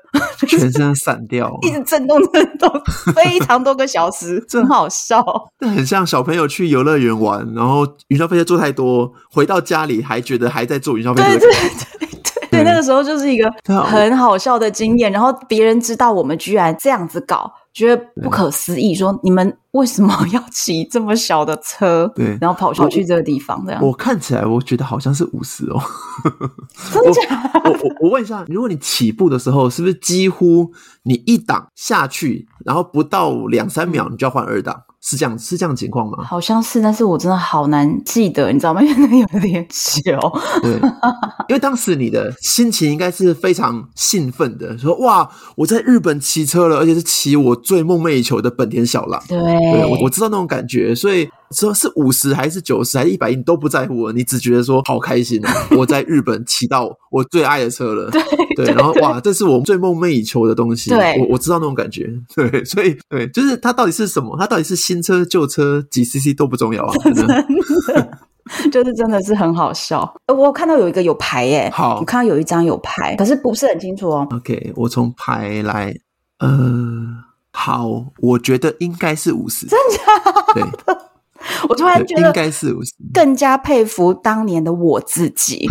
[0.45, 2.69] 全身散掉， 一直震动震动，
[3.15, 5.23] 非常多个小时， 真好笑。
[5.57, 11.29] 这很像小朋友去游乐园玩，然后云霄飞车坐太多，回到家里还觉得还在坐云霄飞车。
[11.29, 12.18] 对对对
[12.49, 15.11] 对，那个时候就是一个很好笑的经验。
[15.11, 17.51] 然后别人知道我们居然这样子搞。
[17.71, 22.11] 觉得不可思议，说你们为什么要骑这么小的车？
[22.15, 23.81] 对，然后跑出去这个地方，这样。
[23.81, 25.79] 我看起来，我觉得好像是五十哦。
[26.91, 27.21] 真的假
[27.53, 27.69] 的？
[27.69, 30.71] 我我我问一下，如果你起步的时候，是不是几乎
[31.03, 34.83] 你一档下去，然后不到两三秒，你就要换二档？
[35.01, 36.23] 是这样，是这样情况吗？
[36.23, 38.81] 好像是，但是我真的好难记得，你知道吗？
[38.83, 40.11] 因为有点久。
[40.61, 40.73] 对，
[41.47, 49.21] 因为当时你的心情应该是非常兴奋的，说哇，我在日本骑车了，而且是骑我最梦寐以求的本田小狼。
[49.27, 55.51] 对，对我我知道那种感觉，所以说是五十还是九十还是一百一，你都不在乎了，你只觉得说好开心啊！
[55.77, 58.11] 我在日本骑到我最爱的车了。
[58.11, 58.21] 对，
[58.55, 60.89] 对，然后哇，这是我最梦寐以求的东西。
[60.89, 62.07] 对，我我知道那种感觉。
[62.35, 64.37] 对，所以对，就是它到底是什么？
[64.39, 67.45] 它到底是新车、旧车、几 CC 都不重要啊，真的，
[68.71, 70.13] 就是真的是很好笑。
[70.27, 74.27] 我看到有一个有牌耶，好，我看到有一张有牌，可是不是很清楚哦。
[74.31, 75.95] OK，我从牌来，
[76.39, 76.49] 呃，
[77.51, 80.53] 好，我觉得应该是五十，真的？
[80.53, 80.63] 对，
[81.67, 82.75] 我突然觉得应该是，
[83.13, 85.69] 更加佩服当年的我自己。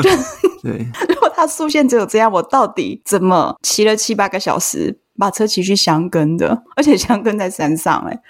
[0.62, 4.98] 对， 如果他速限只有这样，我到底怎么骑了七八个小时？
[5.18, 8.20] 把车骑去箱根的，而且箱根在山上，欸，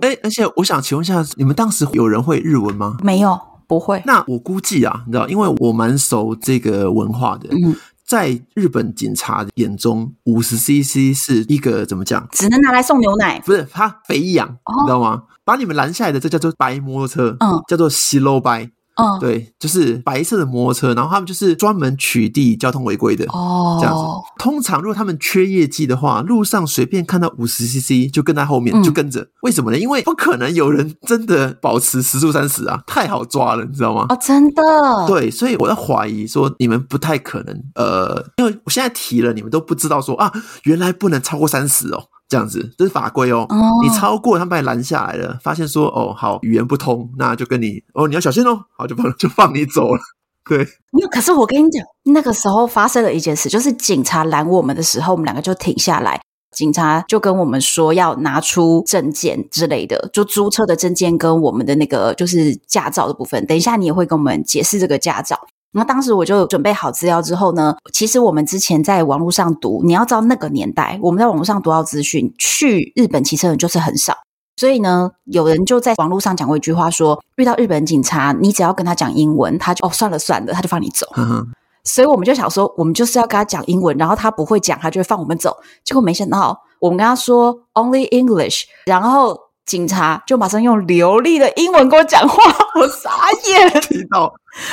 [0.00, 2.96] 哎，哎，而且我想请问一下，你们当时有人会日文吗？
[3.02, 4.00] 没有，不会。
[4.06, 7.74] 那我估计啊，你知道，因为我蛮熟这个文化的，嗯，
[8.06, 12.28] 在日本警察眼中，五十 CC 是一个怎么讲？
[12.32, 13.66] 只能拿来送牛奶，不是？
[13.72, 15.22] 它肥羊，哦，你知道吗？
[15.44, 18.70] 把你们拦下来的这叫做白摩托车，嗯，叫做西露白。
[18.96, 19.20] 嗯，oh.
[19.20, 23.80] 对，就是白色的摩托车，然后他们就是专门取缔交通违规的哦，oh.
[23.80, 24.02] 这样子。
[24.38, 29.26] 通常如果他们缺业绩的话，路上随便看到五十 CC 就跟在后面，嗯、就跟着。
[29.42, 29.78] 为什么呢？
[29.78, 34.02] 因为不可能有人真的保持时速三十啊，太好抓了，你知道吗？
[34.08, 34.62] 哦，oh, 真的。
[35.06, 40.32] 对，所以我在怀疑说你们不太可能，呃，因为我现在提了，你们都不知道说啊，
[40.64, 42.04] 原来不能超过三十哦。
[42.28, 43.46] 这样子，这是法规哦。
[43.48, 43.82] Oh.
[43.82, 50.00] 你超过，他们把你拦下来了，发现说，哦，好，语言不通，那就跟你，哦，你要小心哦，好，就放 就放你走了。
[50.46, 50.58] 对，
[50.90, 51.08] 没有。
[51.08, 56.20] 可是我跟你讲，那个时候发生了一件事，就是警察拦我们的时候，我们两个就停下来，
[56.54, 63.46] 警察就跟我们说要拿出证件之类的，就租车的证件跟我们的那个就是驾照的部分。
[63.46, 65.38] 等一下你也会跟我们解释这个驾照。
[65.76, 74.14] 那当时我就准备好资料之后呢，其实我们之前在网络上读，你要知道那个年代，我们在网络上读到资讯，去日本骑车人就是很少，
[74.56, 81.06] 所以呢，有人就在网络上讲过一句话说，遇到日本警察，你只要跟他讲英文，他就哦算了算了，他就放你走。
[81.82, 85.56] 所以我们就想说，我们就是要跟他讲英文，然后他不会讲，他就会放我们走。
[85.84, 89.43] 结果没想到，我们跟他说 Only English，然后。
[89.66, 92.36] 警察就马上用流利的英文跟我讲话，
[92.80, 93.10] 我傻
[93.48, 94.32] 眼，踢到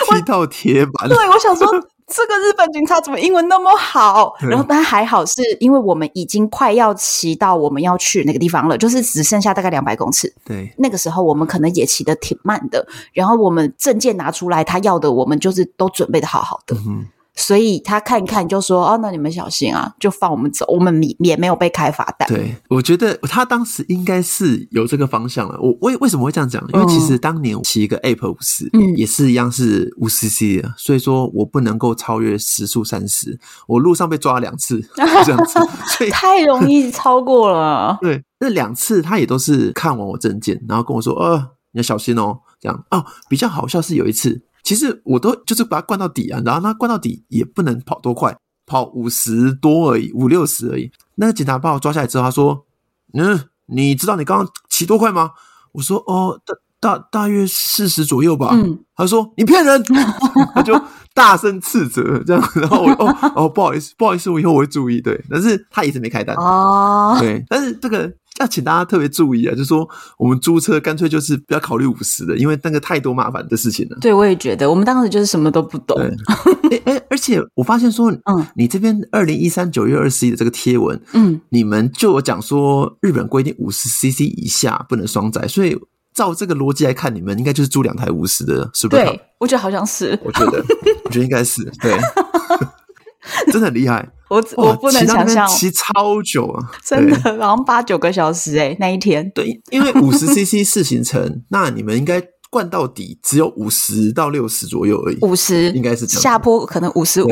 [0.09, 1.07] 踢到铁板。
[1.07, 1.67] 对，我想说
[2.13, 4.35] 这个日本警察怎么英文那么好？
[4.41, 10.33] 然后但还好是因为我们已经快要骑到我们要去那个地方了，就是只剩下大概两百公尺。
[10.43, 12.85] 对，那个时候我们可能也骑得挺慢的。
[13.13, 16.75] 然后我们证件拿出来，他要的我们就是都准备的好好的。
[16.85, 20.65] 嗯所以他看一看就说：“哦，那你们小心啊，就放我们走。
[20.67, 25.57] 我们也也没有被开罚单。”对，我觉得他当时应该是有这个方向了。
[25.61, 26.61] 我为为什么会这样讲？
[26.73, 33.39] 因为其实当年骑一个 Ape 五十，嗯，也是一样是五十 CC 的，所以说我不能够超越时速三十。
[33.67, 35.59] 我路上被抓了两次， 这样子，
[35.97, 37.97] 所以 太容易超过了。
[38.01, 41.37] 对，那两次他也都是看完我证件，然后跟我说：“呃，
[41.71, 44.43] 你要小心哦。”这样哦，比较好笑是有一次。
[44.71, 48.33] 其实我都就是把它灌到底啊，然后它灌到底也不能跑多快，
[48.65, 50.89] 跑五十多而已，五六十而已。
[51.15, 52.65] 那个警察把我抓下来之后，他说
[53.13, 55.31] ：“嗯，你知道你刚刚骑多快吗？”
[55.75, 56.39] 我说：“哦，
[56.79, 59.83] 大大大约四十左右吧。”嗯，他说：“你骗人！”
[60.55, 60.81] 他就
[61.13, 65.01] 大声斥责这样，然后我 哦哦，不好意思，不好意思，我以后我会注意。
[65.01, 67.17] 对，但是他一直没开单哦。
[67.19, 68.09] 对，但是这个。
[68.41, 73.97] 要请大家特别注意啊，就是说我们租车干脆就是不要考虑五十的，因为那个太多麻烦的事情了。
[74.01, 75.97] 对，我也觉得，我们当时就是什么都不懂。
[75.99, 85.77] 哎哎， 而且我发现说，嗯，你这边二零一三九月二十一的这个贴文，嗯，你们就有讲说日本规定五十 CC 以下不能双载，所以
[86.13, 89.03] 照这个逻辑来看，你们应该就是租两台五十的，是不是？
[89.03, 90.63] 对，我觉得好像是，我觉得，
[91.05, 91.95] 我觉得应该是，对。
[93.51, 99.29] 真的很厉害，我我不能想象骑超久啊， 真的，好像八九个小时哎，那一天。
[99.35, 107.27] 对，因为五十 CC 四行程，那你们应该灌到底只有五十到六十左右而已，五十应该是这样，下坡可能五十五。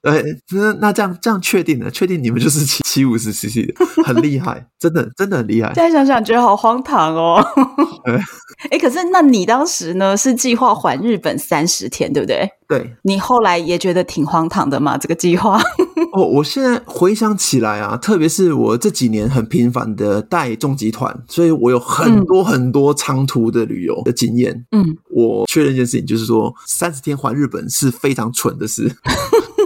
[0.00, 5.72] 对，那那这样这样确定了，确定你们就是七七五十 CC 的，很厉害，真的真的很厉害。
[5.74, 7.44] 现在想想觉得好荒唐哦。
[8.70, 12.48] 哎， 可是那你当时呢是计划环日本三十天，对不对？
[12.68, 12.94] 对。
[13.02, 14.96] 你后来也觉得挺荒唐的嘛？
[14.96, 15.60] 这个计划？
[16.14, 24.64] 哦，我现在回想起来啊，特别是我这几年很频繁的带重集团，所以我有很多很多长途的旅游的经验。
[24.70, 28.90] 嗯，我确认一件事情，就是说三十天环日本是非常蠢的事。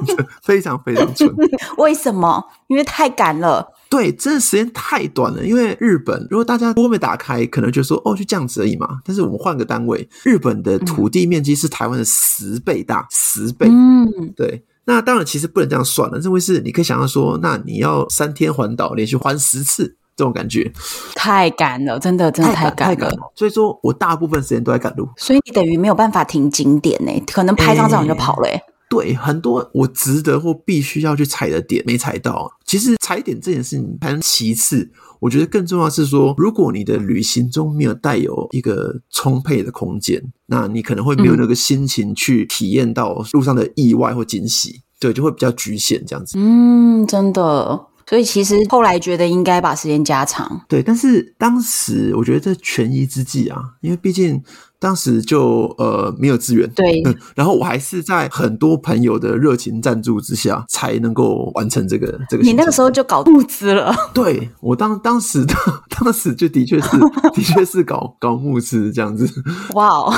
[0.43, 1.31] 非常非常蠢。
[1.79, 2.45] 为什么？
[2.69, 3.73] 因为太赶了。
[3.89, 5.45] 对，真的时间太短了。
[5.45, 9.01] 因为日本，如果大家都没打开，可能就说哦，就这样子而已嘛。
[9.05, 13.69] 但是我们换个单位，日本的土地面积是台湾的十倍大，十倍。
[13.69, 14.65] 嗯，对。
[14.85, 16.19] 那当然，其实不能这样算了。
[16.19, 20.73] 认为是你可以想象说，那你要三天环岛，连续环十次，这种感觉
[21.15, 23.33] 太赶了，真的，真的太赶了。
[23.37, 28.49] 所以说我大部分时间都在赶路，所以你等于没有办法停景点呢，可能拍张照你就跑了。
[28.49, 28.61] 欸
[28.93, 32.53] 对，很多我值得或必须要去踩的点没踩到。
[32.67, 44.73] 其实踩点这件事情排其次，我觉得更重要是说，如果你的旅行中没有带有一个充沛的空间，那你可能会没有那个心情去体验到路上的意外或惊喜。
[44.73, 46.35] 嗯、对，就会比较局限这样子。
[46.39, 47.87] 嗯，真的。
[48.07, 50.67] 所以其实后来觉得应该把时间加长。
[50.69, 54.43] 对，但是当时我觉得这权宜之计啊，因为毕竟。
[54.83, 62.43] 当时就呃没有资源，对、嗯，然后我还是在很多朋友的热情赞助之下，才能够完成这个这个。
[62.43, 63.95] 你那个时候就搞物资了？
[64.13, 65.55] 对，我当当时的
[65.89, 66.89] 当时就的确是
[67.33, 69.25] 的确是搞搞物资这样子。
[69.75, 70.13] 哇哦，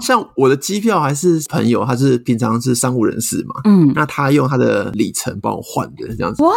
[0.00, 6.44] 像我的机票还是朋友，他是平常是商务人士嘛，嗯，那他用他的里程帮我换的这样子。
[6.44, 6.52] 哇，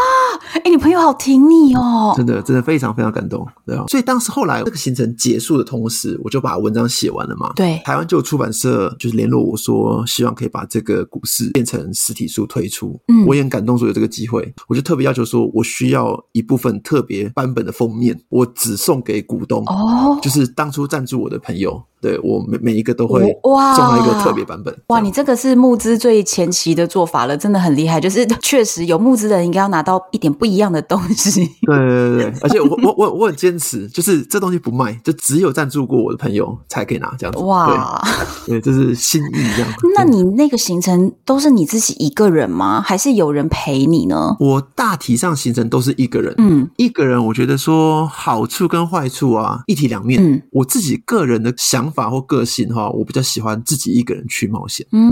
[0.53, 3.85] 哎、欸，你朋友好挺你哦，真的真的非常非常感动，对啊。
[3.87, 7.35] 所以当时后来这个行程结束的同时，我就把文章写完了。
[7.55, 12.99] 对，台湾就有出版社就是联络我说，希望可以把这个股市变成实体书推出。
[13.07, 21.83] 嗯，我也很感动，说有这个机会，我就特别要求说，我需要一部分特别版本的封面，我只送给股东哦，就是当初赞助我的朋友。
[22.01, 25.01] 对，我每每一个都会哇，送一个特别版本哇，哇！
[25.01, 27.99] 你这个是募资最前期的做法了，真的很厉害。
[27.99, 31.45] 就是确实有募资的人应该要拿到一点不一样的东西。
[31.63, 37.39] 对对对，而且我我我我很坚持，就是这东西不卖，就只有赞助过我的朋友才可以拿这样子。
[37.43, 38.01] 哇，
[38.45, 39.69] 对，对，这是心意这样。
[39.93, 42.81] 那你那个行程都是你自己一个人吗？
[42.81, 44.37] 还是有人陪你呢？
[44.39, 46.33] 我大体上行程都是一个人。
[46.37, 50.23] 嗯，一个人，我觉得说好处跟坏处啊，一体两面。
[50.23, 51.88] 嗯，我自己个人的想。
[51.91, 54.85] 法或个性哈，我比较喜欢自己一个人去冒险。
[54.91, 55.09] 嗯，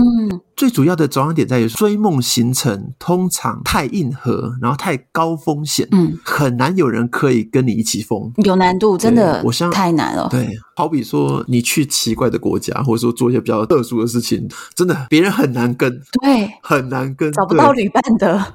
[0.56, 10.28] 最主要的着眼点在于追梦行程通常太硬核，然后太高风险，嗯，很难有人可以跟你一起疯，有难度，真的，我想太难了。
[10.30, 15.90] 对，好比说你去奇怪的国家，或者说做一些比较特殊的事情，真的别人很难跟，
[16.22, 18.54] 对，很难跟，找不到旅伴的。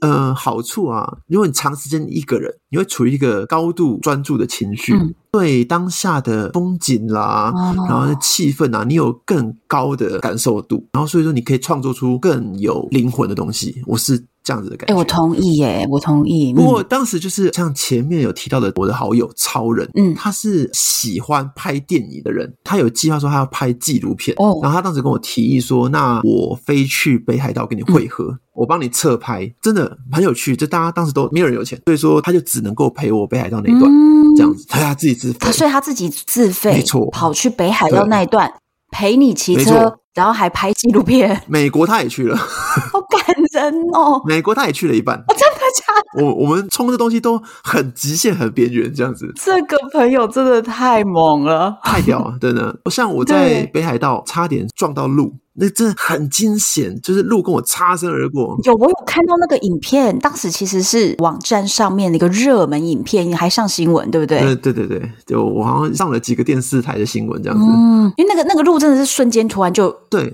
[0.00, 4.94] 嗯、呃，好处啊，如果你长时间一个人，你会处于一个高度专注的情绪。
[4.94, 7.52] 嗯对当下的风景啦，
[7.88, 13.82] 然后气氛啊，你有更高的感受度，然后所以说你可以创作出更有灵魂的东西。
[13.86, 14.94] 我是这样子的感觉。
[14.94, 16.54] 哎，我同意耶，我同意。
[16.54, 28.24] 不过当时就是像前面有提到的，我的好友超人，嗯，他是喜欢拍电影的人，他有计划说他要拍纪录片，哦，然后他当时跟我提议说，那我飞去北海道跟你会合。
[28.32, 30.56] 嗯我帮你侧拍，真的很有趣。
[30.56, 34.66] 就大家当时都没有人有钱，所以说他就只能够陪我北海道那一段，嗯、这样子。
[34.68, 38.52] 他自己自费，所以他自己自费，没错，跑去北海道那一段
[38.90, 41.40] 陪你骑车，然后还拍纪录片。
[41.46, 42.36] 美国他也去了，
[42.92, 43.20] 好感
[43.52, 44.20] 人哦。
[44.26, 46.24] 美国他也去了一半，真的 假的？
[46.24, 49.32] 我我们冲的东西都很极限、很边缘，这样子。
[49.36, 52.76] 这个朋友真的太猛了，太屌了，真的。
[52.90, 55.34] 像我在北海道差点撞到鹿。
[55.60, 58.56] 那真的很惊险，就是鹿跟我擦身而过。
[58.62, 64.38] 有，我有看到那个影片，当时其实是网站上面的一个热门影片，还上新闻，对不对？
[64.38, 67.64] 对对对对，就我好像上了几个电视台的新闻这样子。
[67.66, 70.32] 嗯，因为那个那个路真的是瞬间突然就对，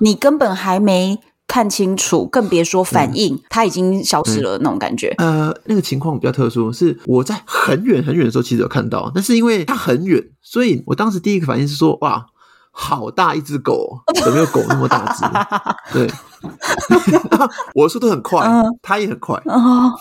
[0.00, 5.14] 你根本还没看清楚，更别说反应，它已经消失了那种感觉。
[5.18, 12.26] 呃，那个情况比较特殊，是我在很远很远的时候其实有看到，但是因为它很远，所以我当时第一个反应是说，哇。
[12.74, 15.22] 好大一只狗，有没有狗那么大只？
[15.92, 16.10] 对，
[17.76, 18.50] 我的速度很快，
[18.80, 19.38] 它也很快。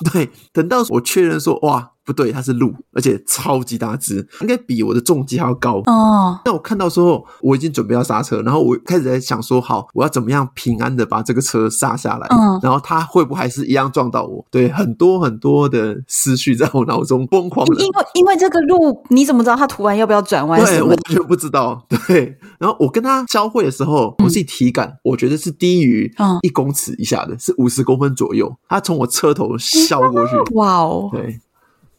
[0.09, 1.91] 对，等到我确认说，哇。
[2.11, 5.81] 不对，它是鹿，而且超级大只，应该比我的重机还要高。
[5.85, 12.27] 哦，那我看到之后，我已经准备要刹车，然后我开始在想说，好，我要怎么样平安的把这个车刹下来？
[12.31, 14.45] 嗯，然后它会不会还是一样撞到我？
[14.51, 17.75] 对，很多很多的思绪在我脑中疯狂的。
[17.75, 20.59] 因为因为这个路，你怎么知道它突然要不要转弯？
[20.63, 21.85] 对，我完全不知道。
[22.07, 28.53] 对，然后我跟他交汇的时候，我自己体感，我觉得是低于一公尺以下的，是五十公分左右。
[28.67, 31.39] 他从我车头削过去，哇哦，对。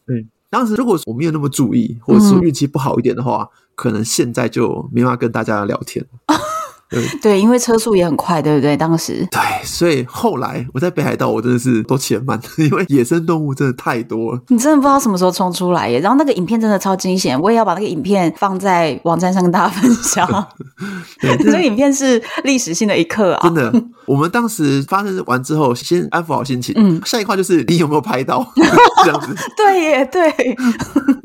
[0.07, 6.05] 对，当时如果我没有那么注意，或者说运气不好一点的话，嗯、可能现在就没法跟大家聊天。
[6.93, 8.77] 对，对，因为车速也很快，对不对？
[8.77, 14.41] 当时对，所以后来我在北海道，我真的是都骑慢， 因为野生动物真的太多了。
[14.49, 15.99] 你真的不知道什么时候冲出来耶！
[16.01, 20.29] 然后那个影片真的超惊险，我也要把那个影片放在网站上跟大家分享。
[21.21, 23.49] 对，这个影片是历史性的一刻啊！
[23.49, 23.73] 真的，
[24.07, 26.75] 我们当时发生完之后，先安抚好心情。
[26.77, 28.47] 嗯，下一块就是你有没有拍到
[29.05, 29.35] 这样子？
[29.57, 30.31] 对耶，对，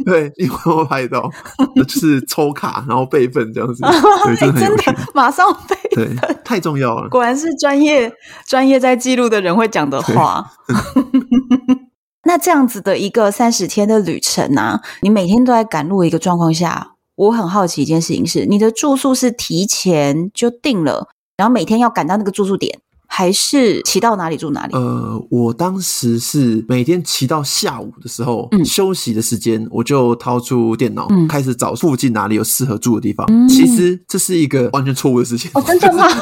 [0.05, 1.29] 对，你有没有拍到？
[1.75, 3.81] 就是抽卡，然后备份这样子。
[4.39, 4.95] 对，真的。
[5.13, 5.45] 马上
[5.91, 6.09] 对，
[6.43, 7.09] 太重要了。
[7.09, 8.11] 果然是专业
[8.45, 10.51] 专业在记录的人会讲的话。
[12.25, 22.79] 那这样子的一个三十天的旅程啊，你每天都在赶路的一个状况下，我很好奇一件事情是，你的住宿是提前就定了，然后每天要赶到那个住宿点。
[23.07, 24.73] 还是骑到哪里住哪里？
[24.75, 33.25] 呃，我当时是每天骑到下午的时候，嗯、休息的时间，我就掏出电脑，嗯、开始找附近哪里有适合住的地方。
[33.29, 35.49] 嗯、其实这是一个完全错误的事情。
[35.53, 36.05] 哦，真的吗？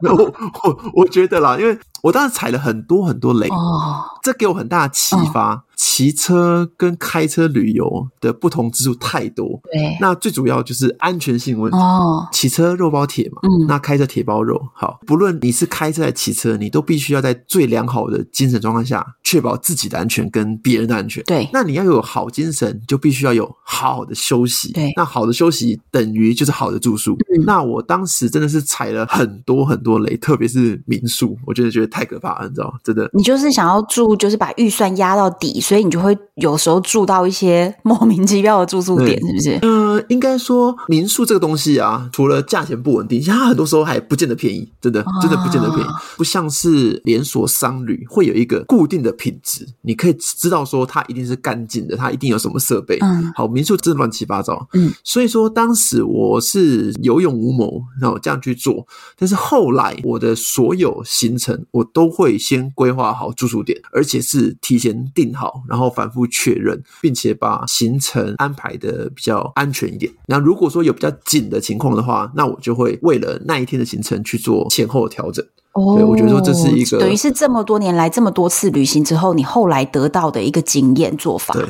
[0.02, 0.14] 我
[0.62, 5.54] 我我觉得啦，因为我当时踩了很多很多雷，哦，这给我很大的启发。
[5.54, 11.78] 哦骑车跟开车旅游的不同之处太多，对，那最主要就是安全性问题。
[11.78, 14.60] 哦，骑车肉包铁嘛，嗯，那开车铁包肉。
[14.74, 21.22] 好，不论你是开车还是骑车，你都必须要在最良好的精神状况下，确保自己的安全跟别人的安全。
[21.22, 24.72] 对，那你要有好精神，就必须要有好好的休息。
[24.72, 27.12] 对，那好的休息等于就是好的住宿。
[27.12, 32.74] 嗯，那我当时真的是踩了很多很多雷，特别是民宿，我觉得觉得太可怕了，你知道吗？
[32.84, 33.08] 真的。
[33.12, 35.60] 你就是想要住，就是把预算压到底。
[35.60, 39.58] 所以你就会有时候住到一些莫名其妙的住宿点，是不是？
[39.98, 45.88] 呃，应该说民宿这个东西啊，除了价钱不稳定，其实它很多时候还不见得便宜，真的，真的不见得便宜。
[45.88, 52.98] 啊、不像是连锁商旅会有一个固定的品质，你可以知道说它一定是干净的，它一定有什么设备。
[53.00, 54.66] 嗯，好，民宿真的乱七八糟。
[54.74, 58.86] 嗯，所以说当时我是有勇无谋，然后这样去做。
[59.16, 65.62] 但是后来我的所有行程，我都会先规划好住宿点，而且是提前订好。
[65.68, 70.12] 然后反复确认，并且把行程安排的比较安全一点。
[70.26, 75.44] 那如果说有比较紧的情况的话，那我就会为了那一天的行程去做前后的调整。
[75.72, 81.54] 哦，对，我觉得说这是一个，等于是这么多年来这么多次旅行之后，你后来得到的一个经验做法。
[81.54, 81.64] 对，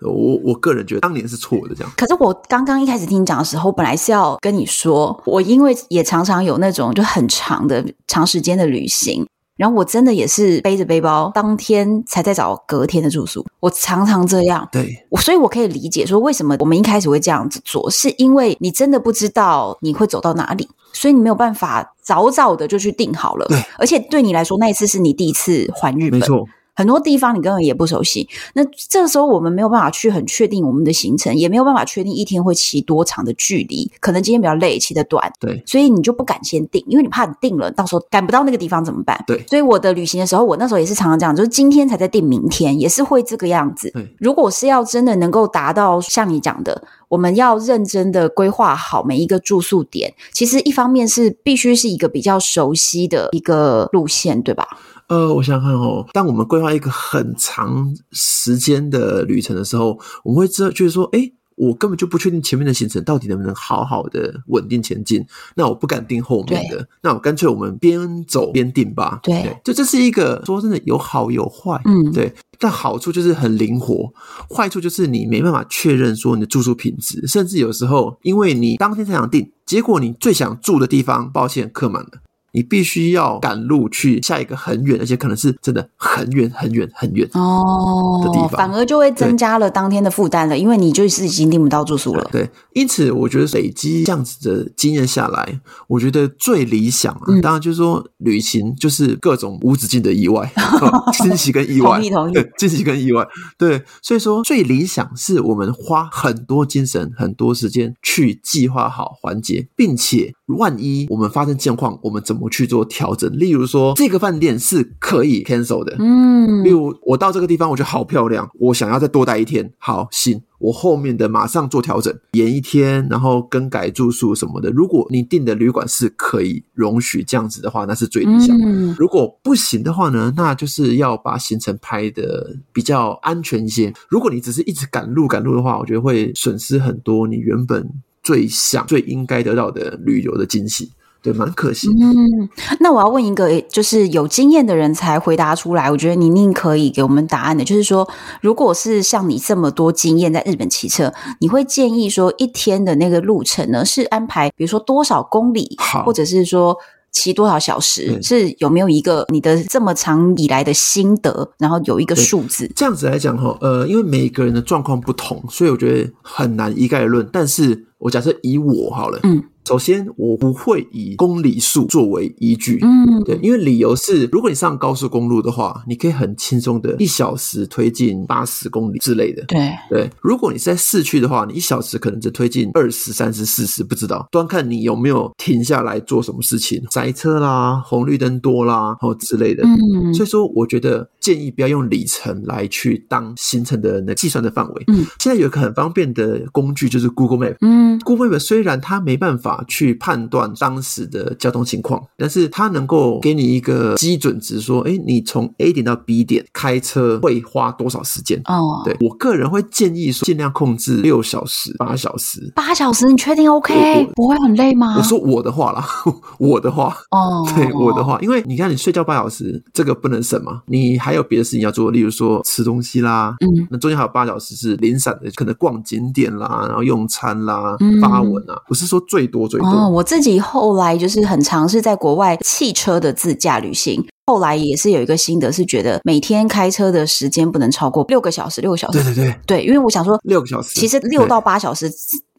[0.00, 1.92] 我我个人觉得当年是错的，这样。
[1.96, 9.26] 可是我刚刚一开始听你讲的时候，本来是要跟你说，我因为也常常有那种就很长的长时间的旅行。
[9.56, 13.44] 然后我真的也是背着背包，当天才在找隔天的住宿。
[13.60, 23.46] 我常常这样，对，我所以我可以理解说为什么我们一开始会这样子做，是因为你真的不知道你会走到哪里，所以你没有办法早早的就去定好了。
[23.48, 26.46] 对，而且对你来说，那一次是你第一次环日本，没错。
[26.74, 39.22] 很多地方你根本也不熟悉，那这个时候我们没有办法去很确定我们的行程，也没有办法确定一天会骑多长的距离，可能今天比较累，骑得短，对，所以你就不敢先定，因为你怕你定了，到时候赶不到那个地方怎么办？
[39.26, 43.90] 对，所以我的旅行的时候，我那时候也是常常这样，就是今天才在定明天，也是会这个样子。
[43.90, 54.66] 对，如果是要真的能够达到像你讲的，我们要认真的规划好每一个住宿点，其实一方面是必须是一个比较熟悉的一个路线，对吧？
[55.12, 65.22] 呃，我想想看哦，当我们规划一个很长时间的旅程的时候，我们会知道，就是说，哎，我根本就不确定前面的行程到底能不能好好的稳定前进，
[65.54, 69.20] 那我不敢定后面的，那我干脆我们边走边定吧。
[69.22, 72.32] 对，对，就这是一个说真的有好有坏，嗯，对。
[72.58, 74.10] 但好处就是很灵活，
[74.48, 82.10] 坏处就是你没办法确认说你的住宿品质，甚至有时候因为你当天才想定，结果你最想住的地方，抱歉，客满了。
[82.52, 92.28] 你必须要赶路去下一个很远，而且可能是真的很远、很远、很远哦的地方，反而就会增加了当天的负担了，因为你就是已经订不到住宿了。
[92.30, 100.52] 对，因此我觉得累积这样子的经验下来，我觉得最理想啊，嗯、当然就是说旅行就是各种无止境的意外
[101.22, 103.26] 惊喜跟意外，同意同意，惊喜跟意外。
[103.56, 124.70] 对，所以说最理想是我们花很多精神、很多时间去计划好环节，并且万一我们发生状况，我们怎么去做调整，例如说这个饭店是可以 cancel 的，嗯，例如我到这个地方我觉得好漂亮，我想要再多待一天，好，行，我后面的马上做调整，延一天，然后更改住宿什么的。
[124.70, 128.56] 如果你订的旅馆是可以容许这样子的话，那是最理想。
[128.62, 133.92] 嗯，如果不行的话呢，那就是要把行程拍得比较安全一些。
[134.08, 137.88] 如果你只是一直赶路赶路的话，我觉得会损失很多你原本
[138.22, 140.92] 最想最应该得到的旅游的惊喜。
[141.24, 141.88] 对，蛮可惜。
[141.88, 142.48] 嗯，
[142.80, 145.88] 那我要问一个，就是有经验的人才回答出来。
[145.88, 148.08] 我觉得你宁可以给我们答案的，就是说，
[148.40, 156.76] 如果是像你这么多经验在日本骑车，你会建议说一天的那个路程呢，是安排比如说多少公里，或者是说
[157.12, 162.68] 骑多少小时，对是有没有一个你的这么长以来的心得，然后有一个数字？
[162.74, 167.28] 这样子来讲哈，呃，因为每个人的状况不同，所以我觉得很难一概而论。
[167.32, 169.44] 但是我假设以我好了，嗯。
[169.64, 180.10] 首先，我不会以公里数作为依据，嗯，对，因为理由是，如果你上高速公路的话，你可以很轻松的一小时推进八十公里之类的，对对。
[180.20, 190.12] 如果你是在市区的话，你一小时可能只推进二十、三十、四十，不知道，端看你有没有停下来做什么事情，塞车啦、红绿灯多啦，或之类的，嗯。
[190.12, 194.84] 所以说，我觉得建议不要用里程来去当行程的那计算的范围。
[194.88, 199.51] 嗯，现在有一个很方便的工具就是 Google Map，嗯，Google Map 虽然它没办法。
[199.68, 208.40] 去判断当时的交通情况，但是它能够给你一个基准值，说，哎，你从 A 点到 B 点开车会花多少时间？
[208.44, 212.52] 哦，对，我个人会建议说，尽量控制六小时、八小时。
[212.54, 214.08] 八小时，你确定 OK？
[214.14, 214.96] 不会很累吗？
[214.96, 215.86] 我说我的话啦，
[216.38, 229.41] 我的话，哦，对，我的话，因为你看，你睡觉八小时，这个不能省嘛，你还有别的事情要做，例如说吃东西啦，嗯，那中间还有八小时是零散的，可能逛景点啦，然后用餐啦，嗯、发文啊，不是说最多。
[229.62, 239.02] 哦，我自己后来就是很尝试在国外汽车的自驾旅行，后来也是有一个心得，是觉得每天开车的时间不能超过六个小时，六个小时。
[239.02, 241.90] 对对对，对，因为我想说六个小时，其实六到八小时。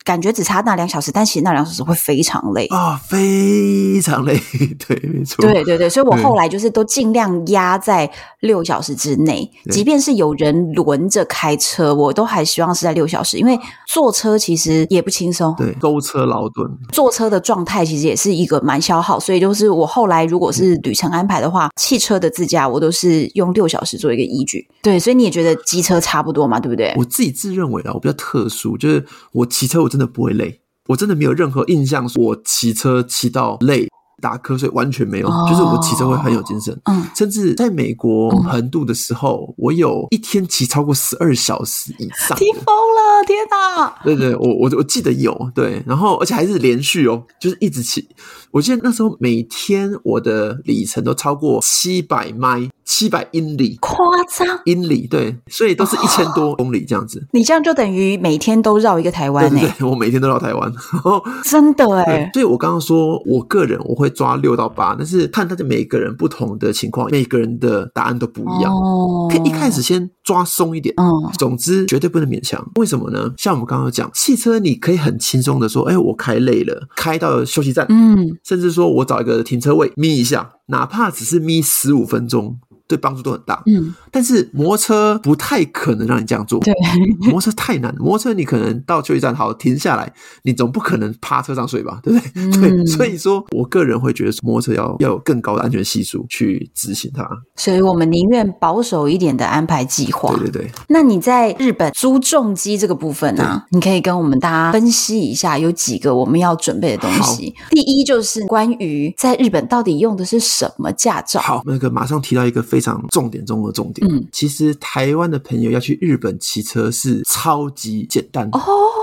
[0.04, 4.38] 感觉只差那两小时，但其实那两小时会非常累啊、哦，非常累。
[4.86, 5.42] 对，没错。
[5.42, 15.56] 对对对，所以我后来就是都尽量压在六小时之内，即便是有人轮着开车，我都还希望是在六小时，因为坐车其实也不轻松。
[15.58, 24.68] 对，舟车劳顿，坐车的状态其实也是一个蛮消耗，所以就是我后来如果是旅程安排的话，汽车的自驾我都是用六小时做一个依据。
[24.82, 26.60] 对，所以你也觉得机车差不多嘛？
[26.60, 26.94] 对不对？
[26.98, 29.93] 我自己自认为啊，我比较特殊，就是我骑车我。
[29.94, 33.88] 真的不会累，我真的没有任何印象，我骑车骑到累。
[34.22, 36.80] 打瞌睡完全没有，哦、就是我骑车会很有精神。
[36.86, 43.26] 嗯，甚至在美国横渡的时候，嗯、我有一天骑超过十二小时以上，骑疯了！
[43.28, 43.94] 天哪！
[44.02, 48.08] 对对，我我我记得有对，然后而且还是连续哦，就是一直骑。
[48.52, 53.98] 我记得那时候每天我的里程都超过七百迈，七百英里，夸
[54.30, 57.20] 张英里对，所以都是一千多公里这样子。
[57.20, 59.60] 哦、你这样就等于每天都绕一个台湾呢？
[59.60, 60.72] 对，对，我每天都绕台湾，
[61.44, 62.30] 真的哎。
[62.34, 64.10] 所以我刚刚说我个人我会。
[64.14, 68.72] 抓六到八，但是看他的每个人不同的情况，每个人的答案都不一样。
[68.72, 70.94] 哦，可以一开始先抓松一点。
[71.40, 72.64] 总之绝对不能勉强。
[72.76, 73.34] 为什么呢？
[73.38, 77.88] 像我们刚刚讲，汽车你可以很轻松的说，哎，我开累了，开到休息站。
[77.90, 82.60] 嗯，甚至说我找一个停车位眯一下，哪怕只是眯十五分钟。
[82.88, 86.74] 对帮助都很大，嗯，但是摩托车不太可能让你这样做，对，
[87.22, 90.12] 摩托车太难，摩托车你可能到休息站好停下来，
[90.44, 92.32] 你总不可能趴车上睡吧，对不对？
[92.36, 100.36] 嗯、对，所以说我个人会觉得摩托车要要有更高的安全系数去执行它，所以我们宁愿保守一点的安排计划。
[100.36, 107.54] 对对对，那你在日本租重机这个部分呢、啊，你可以跟我们大家分析一下有几个我们要准备的东西。
[107.70, 111.40] 第一就是关于在日本到底用的是什么驾照？
[111.40, 112.84] 好，那个马上提到一个非。
[112.84, 114.06] 常重点中的重点。
[114.12, 118.60] 嗯，其实台湾的朋友要去日本骑车是超级简单哦，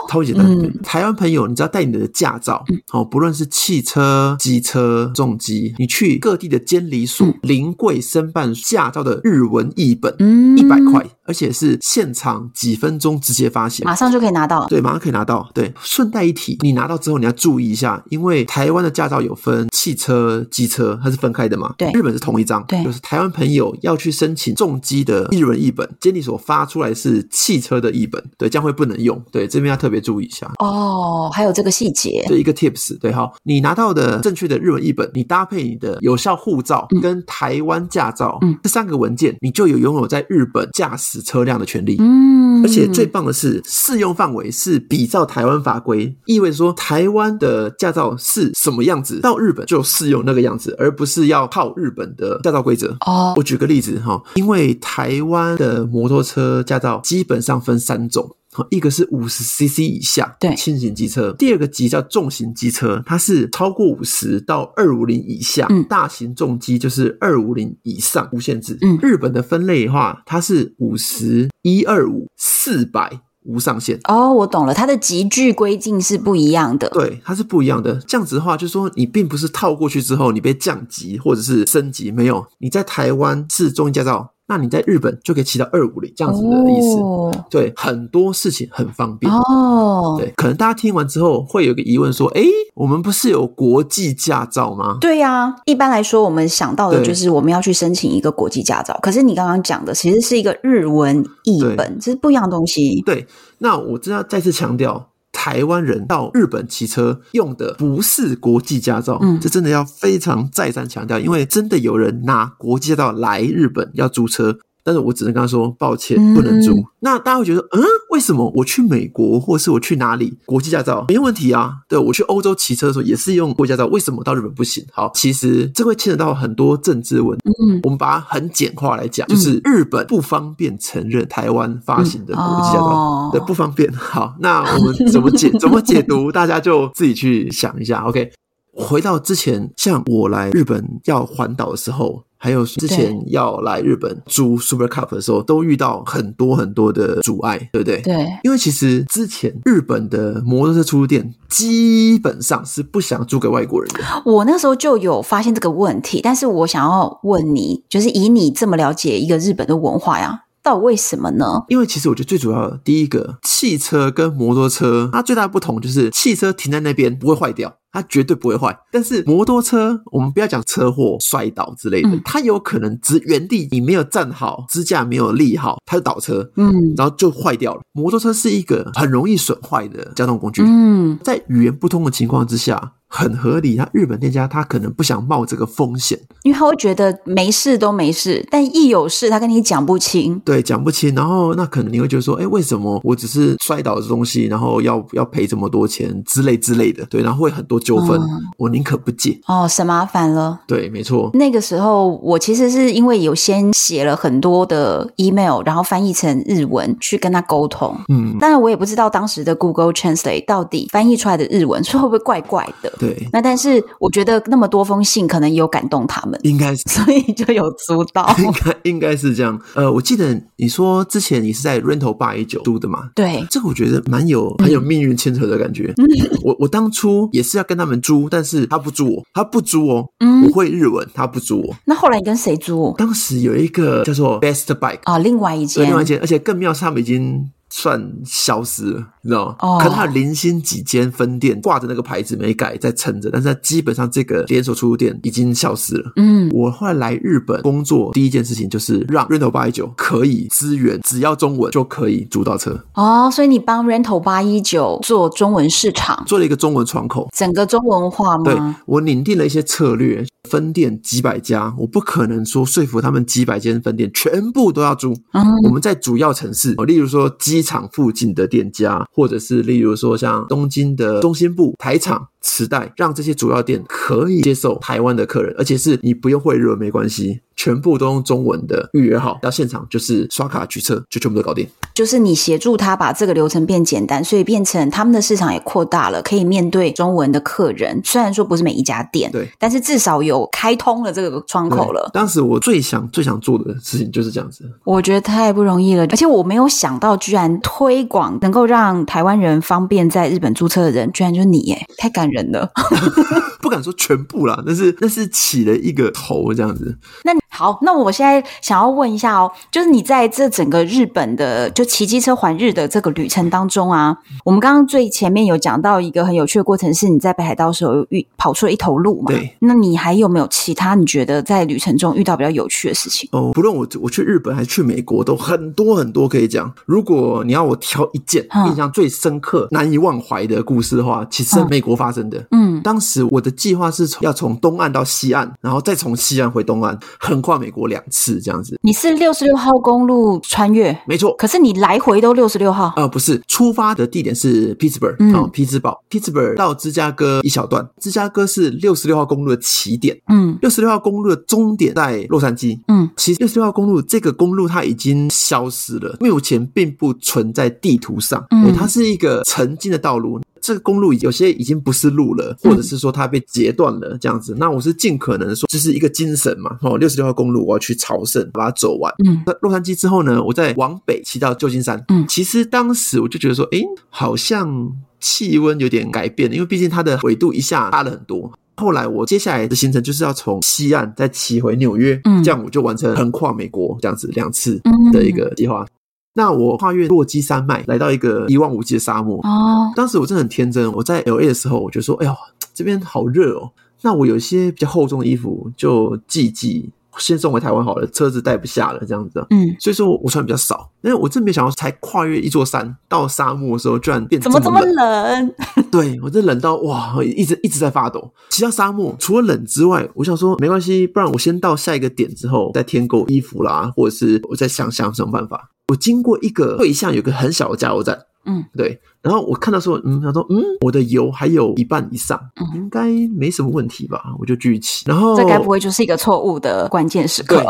[0.07, 0.47] 超级简单。
[0.47, 2.63] 嗯、台湾朋友，你只要带你的驾照，
[2.93, 14.67] 哦、嗯，不论是汽车、机车、重机，你去各地的监理署临柜申办驾照的日文译本，嗯，一百块，而且是现场几分钟直接发行，马上就可以拿到。
[14.67, 15.49] 对，马上可以拿到。
[15.55, 21.73] 对，顺带一提，你拿到之后你要注意一下，因为台湾的驾照有分汽车、机车，它是分开的嘛？
[21.79, 22.65] 对，日本是同一张。
[22.67, 23.61] 对，就是台湾朋友。
[23.83, 30.51] 要去申请重机的日文译本，监理所发出来是汽车的译本，对，将会不能用，对，这边要特别注意一下。
[30.59, 41.97] 哦，还有这个细节，对，一个 tips，对，好，你拿到的正确的日文译本，你搭配你的有效护照跟台湾驾照，嗯，这三个文件，你就有拥有在日本驾驶车辆的权利。
[42.01, 52.97] 嗯，而且最棒的是，适用范围是比照台湾法规，意味着说台湾的驾照是什么样子，到日本就适用那个样子，而不是要靠日本的驾照规则。
[53.07, 53.61] 哦，我举。
[53.61, 58.35] 个例子哈，因为台湾的摩托车驾照基本上分三种，
[58.71, 68.77] 一个是五十 CC 以下，对，轻型机车；第二个级叫重型机车，它是超过五十到二五零以下，嗯，大型重机就是二五零以上无限制。
[68.81, 73.99] 嗯，日本的分类的话，它是五十一二五四百无上限。
[74.09, 76.89] 哦，我懂了，它的集聚规定是不一样的。
[76.91, 77.95] 对，它是不一样的。
[78.07, 84.33] 这样子的话，就是说你并不是套过去之后你被降级或者是升级，没有，你在台湾是中医驾照。
[84.51, 90.17] 那你在日本就可以骑到二五零这样子的意思，哦、对，很多事情很方便哦。
[90.19, 92.43] 对，可能大家听完之后会有个疑问说：“哎，
[92.75, 103.01] 我们不是有国际驾照吗？”对呀、啊，一般来说我们想到的就是我们要去申请一个国际驾照，可是你刚刚讲的其实是一个日文译本，这是不一样的东西。
[103.07, 103.25] 对，
[103.59, 105.11] 那我真要再次强调。
[105.43, 114.59] 台湾人到日本骑车用的不是国际驾照，嗯，这真的要非常再三强调，因为真的有人拿国际驾照来日本要租车。
[114.91, 116.73] 但是我只能跟他说抱歉，不能租。
[116.73, 117.81] 嗯、那大家会觉得，嗯，
[118.11, 121.75] 为什么我去美国或是我去哪里，国际驾照没问题啊？
[121.89, 124.85] 对，我去欧洲骑车的时候也是用国际驾照，为什么到日本不行？
[124.91, 127.51] 好，其实这会牵扯到很多政治问题。
[127.69, 133.93] 嗯，我们把它很简化来讲，就是日本不方便承认台湾发行的国际驾照对不方便。
[133.93, 136.33] 好，那我们怎么解 怎么解读？
[136.33, 138.01] 大家就自己去想一下。
[138.09, 138.33] OK，
[138.75, 142.25] 回到之前，像我来日本要环岛的时候。
[142.43, 148.01] 还有之前要来日本租 Super Cup 的时候，都遇到很多很多的阻碍，对不对？
[148.01, 154.01] 对，因为其实之前日本的摩托车出租店基本上是不想租给外国人的。
[154.25, 161.65] 我那时候就有发现这个问题，但是我想要问你，就是以你这么了解一个日本的文化呀，到底为什么呢？
[161.69, 167.77] 因为其实我觉得最主要的第一个，汽车跟摩托车它最大的不同就是汽车停在那边不会坏掉。
[167.93, 177.81] 它绝对不会坏，但是摩托车，我们不要讲车祸、摔倒之类的，嗯、它有可能只原地你没有站好，支架没有立好，它就倒车，嗯，然后就坏掉了。
[177.91, 182.93] 摩托车是一个很容易损坏的交通工具，嗯，在语言不通的情况之下。
[183.13, 212.93] 很合理，他日本店家他可能不想冒这个风险，因为他会觉得没事都没事，但一有事他跟你讲不清，对，讲不清，然后那可能你会觉得说，哎，为什么我只是摔倒的东西，然后要要赔这么多钱之类之类的，对，然后会很多纠纷，嗯、我宁可不借，哦，省麻烦了，对，没错，那个时候我其实是因为有先写了很多的 email，然后翻译成日文去跟他沟通，嗯，当然我也不知道当时的 Google Translate 到底翻译出来的日文是会不会怪怪的。
[213.01, 219.59] 对，那但是我觉得那么多封信可能有感动他们，应该是，所以就有租到， 应该应该是这样。
[219.75, 223.09] 呃，我记得你说之前你是在 Rental 819租的嘛？
[223.15, 225.95] 对，这个我觉得蛮有很有命运牵扯的感觉。
[225.97, 226.05] 嗯、
[226.43, 230.07] 我我当初也是要跟他们租，但是他不租我，他不租哦。
[230.21, 231.75] 嗯，我会日文，他不租我。
[231.87, 232.95] 那后来你跟谁租？
[232.99, 237.51] 当时有一个叫做 Best Bike 啊、哦，另外一间，另外一间，而且更妙是他们已经。
[237.73, 239.57] 算消失了，你知道吗？
[239.61, 246.13] 哦，可能它零星几间分店挂着那个牌子没改，在撑着，但是它基本上这个连锁出租店已经消失了。
[246.17, 252.85] 嗯，我后来来日本工作，第一件事情就是让 Rental 819可以支援，只要中文就可以租到车。
[252.95, 258.45] 哦，所以你帮 Rental 819做中文市场，做了一个中文窗口，整个中文化吗？
[258.45, 260.25] 对，我拟定了一些策略。
[260.49, 265.13] 分店几百家，我不可能说说服他们几百间分店全部都要租。
[265.33, 272.29] 嗯，我们在主要城市，例如说机场附近的店家，或者是例如说像东京的中心部、台场。
[272.41, 281.67] 磁带让这些主要店可以接受台湾的客人，而且是你不用会日文没关系，全部都用中文的预约好，到现场就是刷卡取车，就全部都搞定。
[281.93, 288.01] 就是你协助他把这个流程变简单，所以变成他们的市场也扩大了，可以面对中文的客人。
[288.05, 292.09] 虽然说不是每一家店，对，但是至少有开通了这个窗口了。
[292.15, 302.71] 当时我最想最想做的事情就是这样子，我觉得太不容易了，而且我没有想到，居然推广能够让台湾人方便在日本注册的人，居然就是你耶，太感人的。
[303.61, 306.97] 不敢说全部啦，但是那是起了一个头这样子。
[307.25, 319.27] 那好，那我现在想要问一下哦，就是你在这整个日本的就骑机车环日的这个旅程当中啊，我们刚刚最前面有讲到一个很有趣的过程，是你在北海道的时候遇跑出了一头鹿嘛？
[319.31, 319.55] 对。
[319.59, 323.29] 那你还有没有其他你觉得在旅程中遇到比较有趣的事情？
[323.33, 326.73] 哦，不论我我去日本还是去美国，都很多很多可以讲。
[326.87, 332.39] 如果你要我挑一件印象最深刻、嗯、难以忘怀的故事的话，其实是美国发生的。
[332.53, 332.61] 嗯。
[332.61, 338.79] 嗯，当时我的计划是从要从东岸到西岸，然后再从西岸回东岸，横跨美国两次这样子。
[338.83, 340.97] 你是六十六号公路穿越？
[341.07, 341.35] 没错。
[341.37, 342.93] 可是你来回都六十六号？
[342.97, 360.41] 呃，不是，出发的地点是匹兹堡，嗯，匹兹堡，匹兹堡到芝加哥一小段，芝加哥是六十六号公路的起点，嗯，六十六号公路的终点在洛杉矶，嗯，其实六十六号公路这个公路它已经消失了，目前并不存在地图上，嗯，它是一个曾经的道路。
[360.61, 364.55] 这个公路有些已经不是路了，或者是说它被截断了这样子。
[364.55, 366.79] 嗯、那我是尽可能说，这是一个精神嘛。
[366.83, 369.13] 哦，六十六号公路我要去朝圣，把它走完。
[369.25, 372.03] 嗯，那洛杉矶之后呢，我再往北骑到旧金山。
[372.09, 378.53] 嗯，其实当时我就觉得说，诶，好像气温有点改变了，因为毕竟它的纬度一下大了很多。
[378.77, 384.81] 后来我接下来的行程就是要从西岸再骑回纽约，嗯，这样我就完成横跨美国这样子两次
[385.13, 385.87] 的一个计划。
[386.35, 389.39] 那我跨越落基山脉，来到一个一望无际的沙漠。
[389.43, 392.35] 哦，当时我真的很天真，我在 LA 的时候，我就说：“哎呦，
[392.73, 393.71] 这边好热哦。”
[394.03, 396.91] 那我有一些比较厚重的衣服就寄寄。
[397.19, 399.45] 先送回台湾好了，车子带不下了，这样子。
[399.51, 405.55] 嗯，所以说我穿比较少，因为我真没想到，才跨越一座山到沙漠的时候，居然变怎么这么冷？
[405.91, 408.33] 对，我这冷到哇，一直一直在发抖。
[408.49, 415.71] 骑到沙漠，除了冷之外，我想说没关系，不然我先到下一个点之后再添购衣服啦，或者是我再想想什么办法。
[415.91, 418.19] 我经过一个对象有个很小的加油站。
[418.47, 418.99] 嗯，对。
[419.21, 424.23] 然后我看到说，嗯，他说，嗯，我的油还有一半以上，嗯，应该没什么问题吧？
[424.39, 425.05] 我就继续骑。
[425.07, 427.63] 然后这该不会就是一个错误的关键时刻？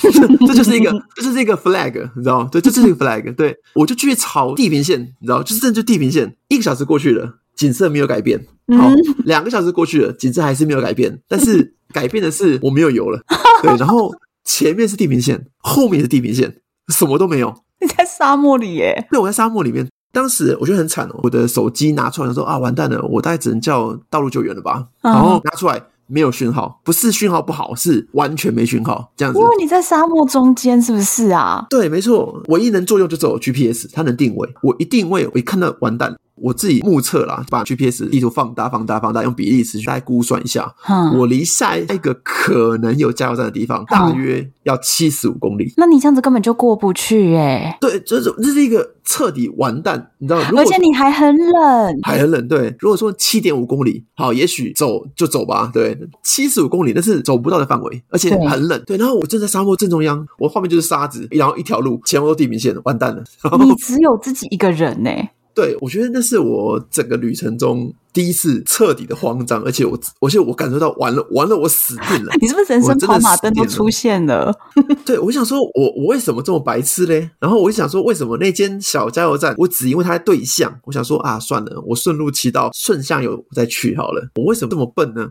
[0.00, 0.10] 对，
[0.48, 2.48] 这就是一个，这就是一个 flag，你知道吗？
[2.50, 3.34] 对，这就是一个 flag。
[3.34, 6.34] 对，我就继续朝地平线，你知道，就是这就地平线。
[6.48, 8.46] 一个小时过去了，景色没有改变。
[8.78, 8.90] 好，
[9.26, 11.20] 两个小时过去了，景色还是没有改变。
[11.28, 13.20] 但是 改变的是我没有油了。
[13.60, 14.10] 对，然后
[14.42, 16.56] 前面是地平线，后面是地平线，
[16.88, 17.54] 什么都没有。
[17.80, 19.06] 你在沙漠里耶？
[19.10, 19.86] 对，我在沙漠里面。
[20.12, 24.86] 当时我觉得很惨哦，我的手机拿出来说啊，完蛋了，我大概只能叫道路救援了吧。
[25.02, 29.40] 嗯、然后拿出来没有讯号，不是讯号不好，是完全没讯号，这样子。
[29.40, 31.66] 因为你在沙漠中间，是不是啊？
[31.68, 34.48] 对，没错，唯一能作用就只有 GPS，它能定位。
[34.62, 36.14] 我一定位，我一看到完蛋。
[36.44, 45.72] 我自己目测啦，把 GPS 地图放大、放大、放大，用比例尺去大概估算一下，嗯、我离下一个可能有加油站的地方大约要七十五公里。
[45.78, 47.78] 那你这样子根本就过不去哎。
[47.80, 50.50] 对，这是这是一个彻底完蛋，你知道吗？
[50.58, 52.46] 而且你还很冷，还很冷。
[52.46, 55.70] 对，如果说七点五公里，好，也许走就走吧。
[55.72, 58.78] 对，七十五公里那是走不到的范围，而且很冷。
[58.84, 63.24] 对，对，然后我正在沙漠正中央，我后面就是沙子，然后一条路，前方都地平线，完蛋了。
[63.58, 65.10] 你只有自己一个人呢。
[65.54, 72.32] 对，我觉得那是我整个旅程中第一次彻底的慌张，而且我，而且我感受到完了，完了，我死定了。
[72.40, 74.54] 你是不是人生跑马灯都出现了？
[75.04, 77.28] 对，我想说我，我我为什么这么白痴嘞？
[77.40, 84.24] 然后我就想说，为什么那间小加油站，我只因为它的对象，我想说啊，算了，我顺路骑到顺向有再去好了。
[84.36, 85.26] 我为什么这么笨呢？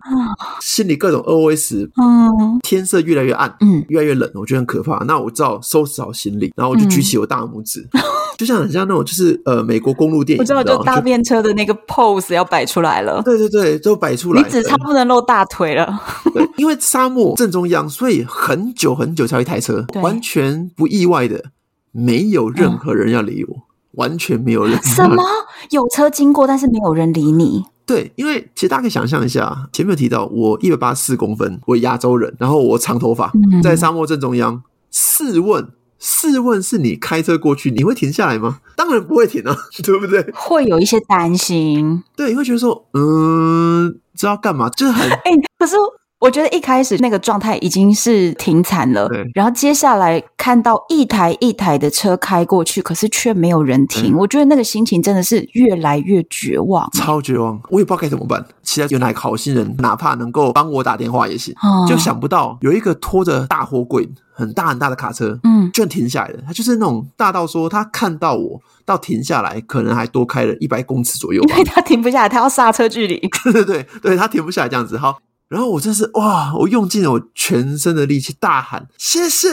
[0.62, 4.98] 心里各种 OS，嗯，天色越来越暗，嗯，越来越冷，我觉得很可怕。
[5.06, 7.88] 那我只好收拾好行李，然后我就举起我大拇指。
[7.94, 8.02] 嗯
[8.36, 13.22] 就像很像那种，就是呃，美国公路电影， 我知道，就搭便车的那个 pose 要摆出来了。
[13.24, 14.42] 对对对，都摆出来。
[14.42, 16.02] 你只差不能露大腿了。
[16.34, 21.44] 对，因为沙漠正中央，所以很久很久才有一台车，完全不意外的，
[21.92, 23.62] 没有任何人要理我，嗯、
[23.92, 24.82] 完全没有人。
[24.84, 25.24] 什么？
[25.70, 27.64] 有车经过，但是没有人理你？
[27.86, 35.68] 对，因为其实大家可以想象一下，前面有提到我一百八十四公分，我亚洲人，然后我长头发，嗯、在沙漠正中央，试问。
[36.06, 38.60] 试问是你开车过去，你会停下来吗？
[38.76, 40.22] 当然不会停啊， 对不对？
[40.34, 44.70] 会有一些担心，对，你会觉得说，嗯，知道干嘛？
[44.72, 45.78] 就是很 哎、欸，可是。
[46.24, 49.30] 我觉得一开始那个状态已经是停惨了，对。
[49.34, 57.62] 然后接下来看到一台一台的车开过去，可是却没有人停，嗯、我觉得那个心情真的是越来越绝望，超绝望。
[57.70, 58.46] 我也不知道该怎么办。
[58.62, 66.40] 其他有哪个好心人，哪怕能够帮我打电话也行，嗯、就想不到有一个拖着大货柜、很大很大的卡车，嗯，居然停下来了。
[66.48, 73.20] 他就是那种大到说，他看到我到停下来，可能还多开了一百公尺左右，因为他停不下来，他要刹车距离。
[73.44, 75.18] 对 对对，对他停不下来这样子，好。
[75.54, 76.52] 然后我真是哇！
[76.56, 79.50] 我用尽了我全身的力气大喊：“谢谢，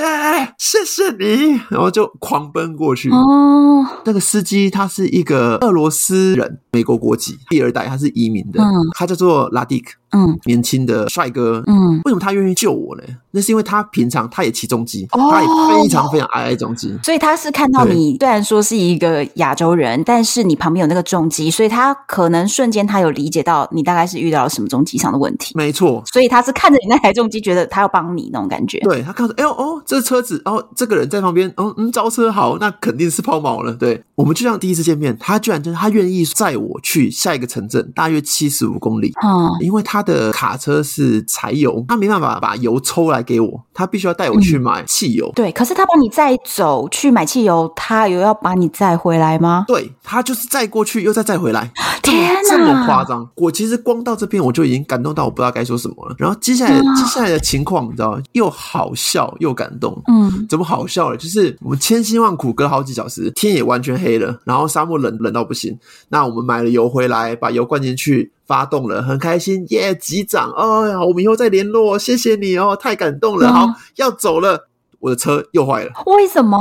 [0.57, 3.11] 谢谢你！”然后就狂奔过去。
[3.11, 8.63] 哦，那个司机他是一个俄罗斯人，美国国籍，第二代，他是移民的。
[8.63, 9.93] 嗯，他叫做拉迪克。
[10.13, 13.03] 嗯，年轻的帅哥，嗯，为什么他愿意救我呢？
[13.33, 15.47] 那是因为他平常他也骑重机，哦、他也
[15.83, 40.81] 非常非常爱爱重机，所以他是看到你虽然说是一个亚洲人，但是你旁边有那个重机，所以他可能瞬间他有理解到你大概是遇到了什么重机上的问题，没错，所以他是看着你那台重机，觉得他要帮你那种感觉，对他看着，哎呦哦，这车子，哦，这个人在旁边，哦嗯，招车好，那肯定是抛锚了，对，我们就像第一次见面，他居然就是他愿意载我去下一个城镇，大约七十五公里，嗯，因为他的卡车。
[40.91, 45.29] 是柴油，他没办法把油抽来给我，他必须要带我去买汽油。
[45.29, 49.65] 嗯、对，可是他帮你载走去买汽油，他有要把你载回来吗？
[49.69, 51.71] 对，他就是载过去又再载回来，
[52.03, 53.29] 天哪，这么夸张！
[53.37, 56.15] 我其实光到这边我就已经感动到我不知道该说什么了。
[56.19, 58.23] 然后接下来接下来的情况你知道吗？
[58.33, 60.03] 又好笑又感动。
[60.09, 61.17] 嗯，怎么好笑了？
[61.17, 65.79] 就是我们千辛万苦隔了好几小时，天也完全黑了，然后沙漠冷冷到不行。
[66.09, 69.95] 那我们买了油回来，把油灌进去，发动了，很开心，耶！
[69.95, 73.53] 机长，哦呀，我们以后再联络，谢谢你哦，太感动了。
[73.53, 76.59] 好，要走了，我的车又坏了，为什么？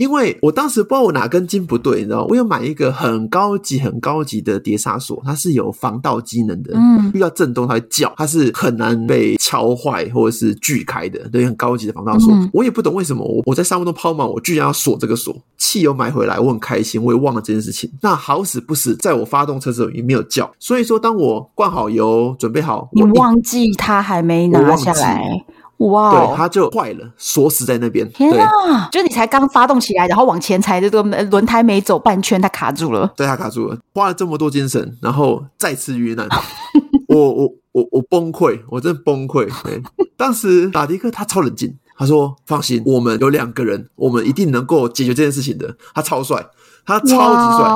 [0.00, 2.26] 因为我当时不知道我哪根筋不对，你知道吗？
[2.30, 12.32] 我有买一个很高级、很高级的碟刹锁，它是有防盗机能的，嗯，遇到震动它会叫，它是很难被敲坏或者是锯开的，对，很高级的防盗锁。
[12.32, 15.36] 嗯、我也不懂为什么我我在沙漠中抛锚，我居然要锁这个锁。
[15.58, 17.90] 汽油买回来，我很开心，我也忘了这件事情。
[18.00, 25.44] 那好死不死，在我发动车的时候也没有叫，所以说当我灌好油，准备好，你忘记它还没拿下来。
[25.80, 26.10] 哇！
[26.12, 28.10] 对，它就坏了，锁死在那边。
[28.12, 28.88] 天啊！
[28.92, 33.10] 就你才刚发动起来，然后往前踩，这个轮胎没走半圈，它卡住了。
[33.16, 36.28] 对，它卡住了，花了这么多精神，然后再次遇难，
[37.08, 39.48] 我我我我崩溃，我真的崩溃。
[39.64, 39.82] 对，
[40.16, 46.46] 当时打迪克他超冷静，他说：“放心，我们有两个人，我们一定能够解决这件事情的。”他超帅，
[46.84, 47.70] 他超级帅，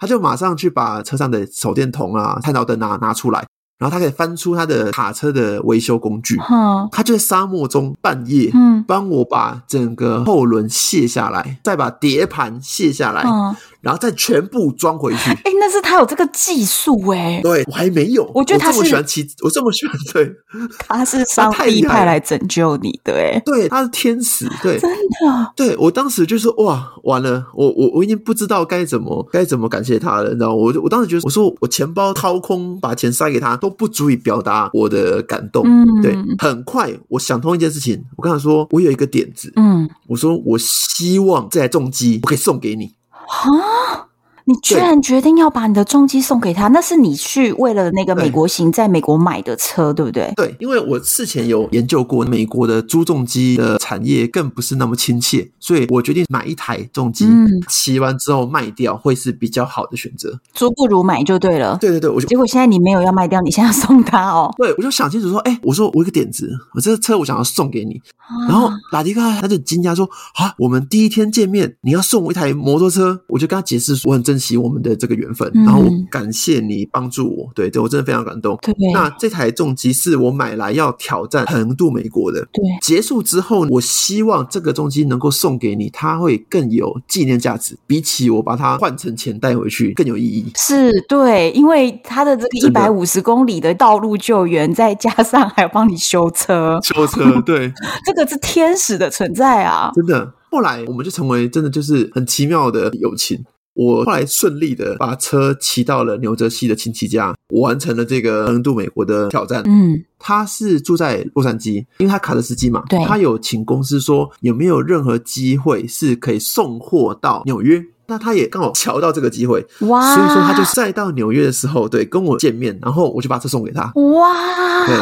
[0.00, 3.44] 他就马上去把车上的手电筒啊、探照灯啊拿出来。
[3.80, 13.56] 然后他可以翻出他的卡车的维修工具，嗯，他就在沙漠中半夜，嗯，帮我把整个后轮卸下来，再把碟盘卸下来，嗯。
[13.80, 15.30] 然后再全部装回去。
[15.44, 17.40] 哎，那是他有这个技术哎。
[17.42, 18.30] 对，我还没有。
[18.34, 19.96] 我觉得他这么喜欢骑，我这么喜欢。
[20.12, 20.32] 对，
[20.78, 23.40] 他是上帝派来拯救你的哎。
[23.44, 24.48] 对，他是天使。
[24.62, 25.52] 对，真的。
[25.56, 30.54] 对，我当时就说哇，完了，我我我已经不知道该怎么该怎么感谢他了，你知道吗？
[30.54, 35.64] 我我当时觉得，我说我钱包掏空，把钱塞给他都不足以表达我的感动。
[35.66, 36.16] 嗯，对。
[36.38, 39.52] 很快，我想通一件事情，我跟他说，我有一个点子。
[39.56, 42.94] 嗯，我说我希望这台重机我可以送给你。
[43.30, 44.09] 啊！
[44.44, 46.68] 你居然决定要把你的重机送给他？
[46.68, 50.32] 那是你去为了那个美国行，在美国买的车，对不对？
[50.36, 57.26] 对，因为我事前有研究过，美国的租重机的产业更不是那么亲切，所以我决定买一台重机，
[57.68, 60.38] 骑完之后卖掉会是比较好的选择。
[60.54, 61.76] 租不如买就对了。
[61.80, 64.52] 对对对，我就结果现在你没有要卖掉，你现在要送他哦。
[64.56, 68.00] 对，我就想清楚说，哎，我说我有个点子，我这个车我想要送给你。
[68.48, 77.50] 然后拉迪克他就惊讶说：“啊，我们第一天见面，你要送我一台摩托车？”我就跟他解释说：“我很珍惜我们的这个缘分，然后我感谢你帮助我。
[77.54, 78.56] 对”对对，我真的非常感动。
[78.62, 82.40] 对，那这台重机是我买来要挑战横渡美国的。
[82.52, 90.50] 对，结束之后，我希望这个重机能够送给你，它会更有纪念价值，比起我把它换成钱带回去更有意义。
[90.56, 97.70] 是对，因为它的这个一百五十公里的道路救援，再加上还要帮你修车，修车， 对
[98.06, 98.30] 这个。
[98.30, 99.90] 是天使的存在啊！
[99.92, 103.44] 真的，后来我们就成为真的就是很奇妙的友情。
[103.74, 109.62] 我后来顺利的把车骑到了牛泽西的亲戚家，我完成了这个横渡美国的挑战。
[109.66, 120.14] 嗯，他是住在洛杉矶，因为他卡车司机嘛，对，他有请公司说有没有任何机会是可以送货到纽约，那他也刚好瞧到这个机会，哇！
[120.14, 124.86] 所以说他就再到纽约的时候，对，跟我见面，然后我就把车送给他，哇！
[124.86, 124.96] 对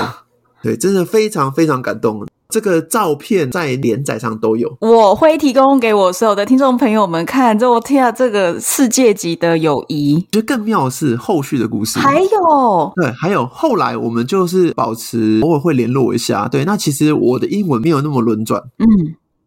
[0.62, 2.26] 对，真的非常非常感动。
[2.50, 7.58] 这个照片在连载上都有，我会提供给我所有的听众朋友们看。
[7.58, 10.26] 就我天啊，这个世界级的友谊！
[10.30, 16.48] 就更妙的是后续的故事，还有对，还有后来我们就是保持偶尔会联络一下。
[16.48, 18.86] 对，那其实我的英文没有那么轮转，嗯。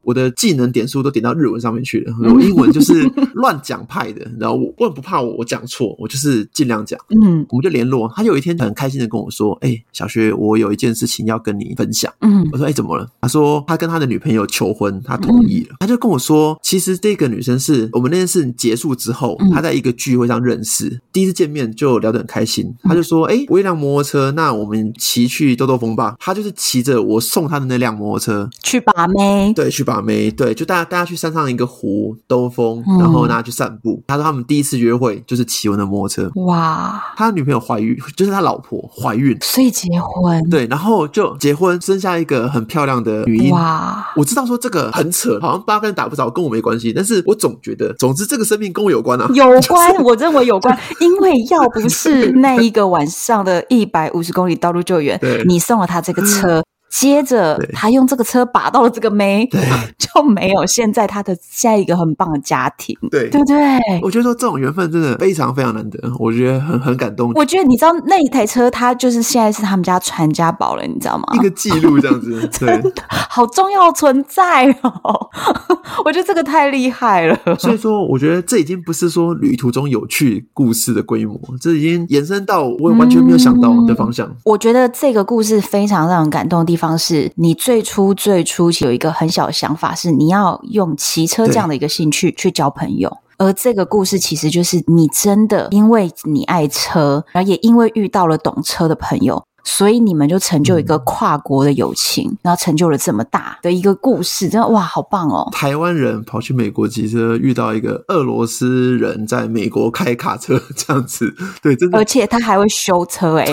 [0.03, 3.03] 我的技能点数都点到日文上面去了，我英文就是
[3.35, 6.99] 乱讲派的，然后我我也不怕我我讲错，我就是尽量讲。
[7.09, 8.11] 嗯，我们就联络。
[8.15, 15.73] 他有一天很开心的跟我说：“哎、欸，小薛，我有一件事情要跟你分享。”嗯，我说：“哎、欸，怎么了？”他说：“他跟他的女朋友求婚，他同意了。
[15.73, 22.73] 嗯”他就跟我说：“其实这个女生是我们那件事结束之后，他在一个聚会上认识，第一次见面就聊得很开心。
[22.83, 29.90] 他就说：‘哎、欸，我有一辆摩托车，那我们骑去兜兜风吧。’他就是骑着我送他的那辆摩托车去把妹，对，去把。
[29.91, 33.95] 把妹对，就大家大家去山上一个湖兜风，然后大家去散步。
[33.95, 36.31] 嗯、他说他们第一次约会就是骑我的摩托车。
[36.45, 37.03] 哇！
[37.17, 40.41] 他女朋友怀孕，就是他老婆怀孕，所以结婚。
[40.49, 43.51] 对，然后就结婚，生下一个很漂亮的女婴。
[43.51, 44.07] 哇！
[44.15, 46.93] 我知道说这个很扯，好像八竿打不着，跟我没关系。
[46.93, 49.91] 但是我总觉得，总之这个生命跟我有关啊，有关。
[49.91, 56.63] 就是、我认为有关，因为要不是那一个晚上的一百五十公里道路救援， 对你送了他这个车。
[56.91, 59.61] 接着他用这个车把到了这个妹，对，
[59.97, 63.57] 就没有现在他的下一个很棒的家庭，对，对不对？
[64.03, 67.31] 我觉得说这种缘分真的非常非常难得，我觉得很很感动。
[67.33, 71.23] 我觉得你知道那一台车，它就是现在是他们家传家宝了，你知道吗？
[71.33, 75.29] 一个记录这样子， 对，好重要存在哦。
[76.03, 77.37] 我觉得这个太厉害了。
[77.57, 84.27] 所以说，我觉得这已经不是说旅途中有趣故事的规模，这已经延伸到我完全没有想到的方向。
[84.27, 99.43] 嗯，我觉得这个故事非常让人感动的地方是，你最初最初有一个很小的想法，是你要用骑车这样的一个兴趣去交朋友，而这个故事其实就是你真的因为你爱车，然后也因为遇到了懂车的朋友。
[99.63, 105.47] 所以你们就成就一个跨国的友情，嗯、然后成就了这么大的一个故事，真的哇，好棒哦！
[105.51, 113.45] 台湾人跑去美国骑车，遇到一个俄罗斯人在美国开卡车， 这样子，对，真的，而且他还会修车，哎，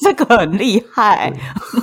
[0.00, 1.32] 这个很厉害，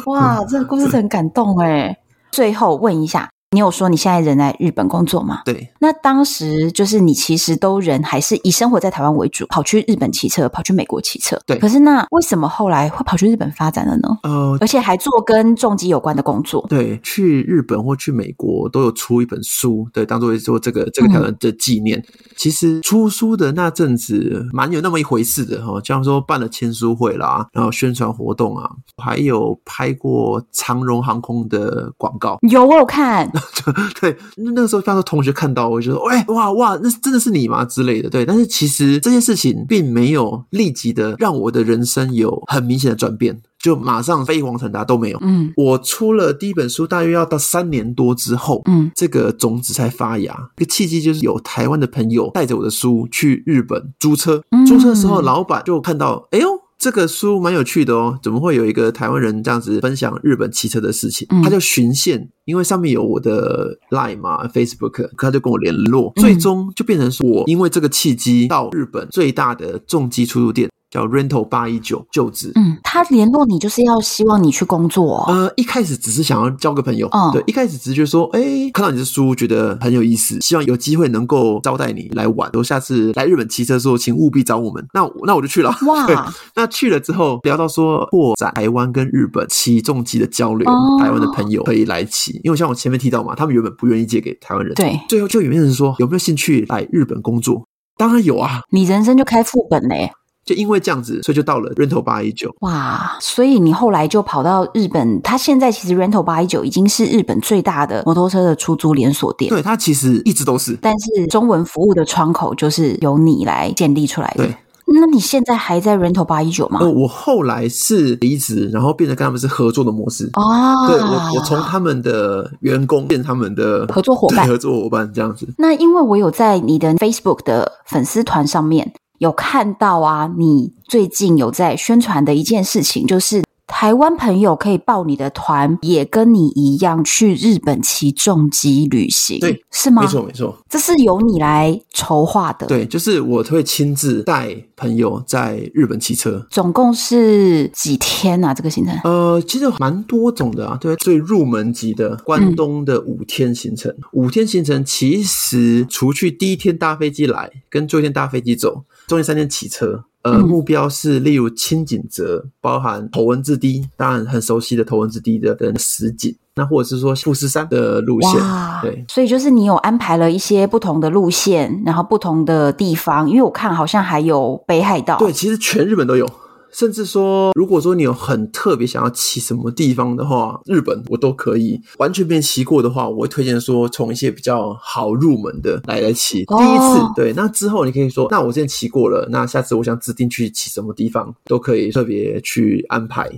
[0.05, 1.97] 哇，这个故事很感动，哎。
[2.32, 3.30] 最后问一下。
[3.53, 5.41] 你有说你现在人在日本工作吗？
[5.43, 5.69] 对。
[5.79, 11.37] 那当时就是你其实都人还是以生活在台湾为主，跑去日本骑车，跑去美国骑车。
[11.45, 11.59] 对。
[11.59, 14.07] 可是那为什么后来会跑去日本发展了呢？
[14.23, 16.65] 呃，而且还做跟重机有关的工作。
[16.69, 21.99] 对，去日本或去美国都有出一本书，对，当做做这个这个挑战的纪念。
[21.99, 22.05] 嗯、
[22.37, 32.39] 其实出书的那阵子蛮有那么一回事的哈，像说办了签书会啦，然后宣传活动啊，还有拍过长荣航空的广告。
[32.43, 33.29] 有，我有看。
[33.99, 38.09] 对，那个时候，当时同学看到，我就说：“哎，哇哇，那真的是你吗？”之类的。
[38.09, 45.17] 对，但是其实这件事情并没有立即的让我的人生有很明显的转变，就马上飞黄腾达都没有。
[45.21, 50.35] 嗯，我出了第一本书，大约要到三年多之后，嗯，这个种子才发芽。
[50.57, 56.61] 一个契机就是有台湾的朋友带着我的书去日本租车，租车的时候，老板就看到，哎呦。
[56.82, 61.27] 这个书蛮有趣的哦，怎么会有一个台湾人这样子分享日本骑车的事情？
[61.29, 70.71] 嗯、他就循线，因为上面有我的 Line 嘛，Facebook，他就跟我联络，最终就变成说我因为这个契机到日本最大的重机出入店。
[70.91, 75.23] 叫 Rental 八一九就职，嗯，他联络你就是要希望你去工作。
[75.29, 84.85] 呃，一开始只是想要交个朋友，嗯，对，一开始只是觉得说，哎，看到你的书觉得很有意思，希望有机会能够招待你来玩，然后下次来日本骑车的时候，请务必找我们。
[84.93, 85.73] 那那我就去了。
[85.87, 86.15] 哇，对，
[86.55, 97.65] 那去了之后聊到说扩展台湾跟日本骑重机的交流，哦、台湾的朋友可以来骑，因为像我前面提到嘛，他们原本不愿意借给台湾人，对，最后就有人说有没有兴趣来日本工作？
[97.97, 100.11] 当然有啊，你人生就开副本嘞。
[100.43, 102.53] 就因为这样子，所以就到了 Rental 八一九。
[102.61, 103.17] 哇！
[103.19, 109.49] 所以你后来就跑到日本，他现在其实 Rental 八一九已经是日本最大的摩托车的出租连锁店。
[109.49, 110.77] 对，它其实一直都是。
[110.81, 114.45] 但是中文服务的窗口就是由你来建立出来的。
[114.45, 114.55] 对。
[114.93, 116.79] 那你现在还在 Rental 八一九吗？
[116.81, 120.29] 呃，我后来是离职，然后变成跟他们是合作的模式。
[120.33, 120.87] 哦。
[120.87, 125.47] 对，我我从他们的员工变他们的合作伙伴，合作伙伴这样子。
[125.59, 128.91] 那因为我有在你的 Facebook 的粉丝团上面。
[129.22, 140.01] 有看到啊，你最近有在宣传的一件事情，就是台湾朋友可以报你的团，也跟你一样去日本骑重机旅行，对，是吗？
[140.01, 142.65] 没错，没错，这是由你来筹划的。
[142.65, 148.55] 对，就是我会亲自带朋友在日本骑车，总共是几天啊？
[148.55, 148.97] 这个行程？
[149.03, 150.80] 呃，其实蛮多种的啊。
[150.82, 158.84] 对，最入门级的关东的五天行程，嗯、五天行程其实除去第一天搭飞机来，跟最后一天搭飞机走。
[159.12, 176.26] 中间三天骑车，呃，目标是例如青井泽，包含头文字 D，当然很熟悉的头文字 D 的的实景，那或者是说富士山的路线，哇对，所以就是你有安排了一些不同的路线，然后不同的地方，因为我看好像还有北海道，对，其实全日本都有。
[176.72, 181.82] 甚至说，如果说你有很特别想要骑什么地方的话，日本我都可以。
[181.97, 186.43] 完全没骑过的话，我会推荐说从一些比较好入门的来来骑。
[186.47, 193.30] 哦、第一次，对，那之后你可以说，那我之前骑过了，那下次我想指定去骑什么地方，都可以特别去安排。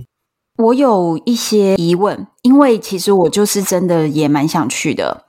[0.58, 5.23] 我有一些疑问，因为其实我就是真的也蛮想去的。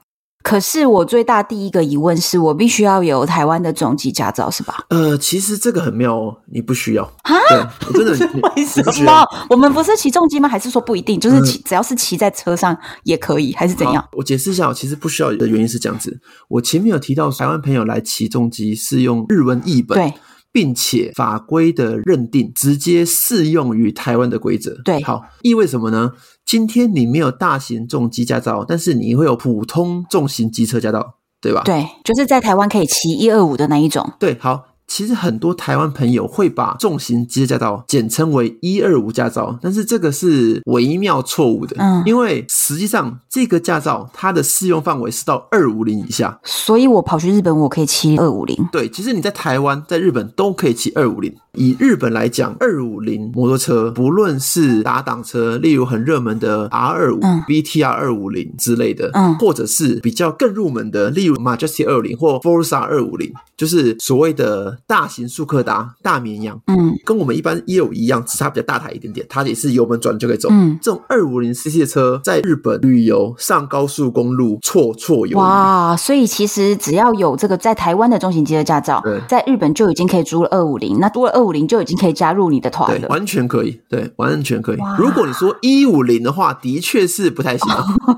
[0.46, 4.76] 可是我最大第一个疑问是我必须要有台湾的重机驾照是吧？
[4.90, 7.34] 呃，其实这个很妙哦，你不需要啊？
[7.48, 8.12] 对，我真的
[8.54, 9.26] 为什么？
[9.50, 10.48] 我们不是骑重机吗？
[10.48, 11.18] 还是说不一定？
[11.18, 14.08] 就是骑，嗯、只要是骑在车上也可以，还是怎样？
[14.12, 16.16] 我解释一下，我其实不需要的原因是这样子。
[16.48, 20.14] 我前面有提到台湾朋友来骑重机是用日文译本，对，
[20.52, 24.80] 并且法规的认定直接适用于台湾的规则。
[24.84, 26.12] 对，好，意味什么呢？
[26.46, 31.62] 今天你没有大型重机驾照，但是你会有普通重型机车驾照，对吧？
[31.64, 34.12] 对，就是在台湾可以骑一二五的那一种。
[34.20, 41.76] 对，好，其实很多台湾朋友会把重型机车驾照简称为一二五驾照，但是这个是微妙错误的。
[41.78, 48.56] 嗯，因为实际上这个驾照它的适用范围是到二五零以下，所以我跑去日本我可以骑二五零。
[48.70, 51.34] 对，其实你在台湾、在日本都可以骑二五零。
[51.58, 70.48] 以日本来讲，二五零摩托车不论是打挡车，例如很热门的 R 二五、BTR 二五零之类的，嗯，或者是比较更入门的，例如 Majesty 二五零或 Forza 二五零，就是所谓的大型速克达、大绵羊，嗯，跟我们一般也有一样，只是它比较大台一点点，它也是油门转就可以走。
[70.50, 75.34] 嗯，这种二五零 CC 的车在日本旅游上高速公路绰绰有余。
[75.34, 84.78] 哇，所以其实只要有这个在台湾的中型机车驾照，对，在日本就已经可以租了二五零，那多了二五零就已经可以加入你的团了，完全可以，对，完全可以。
[84.98, 87.68] 如果你说一五零的话，的确是不太行，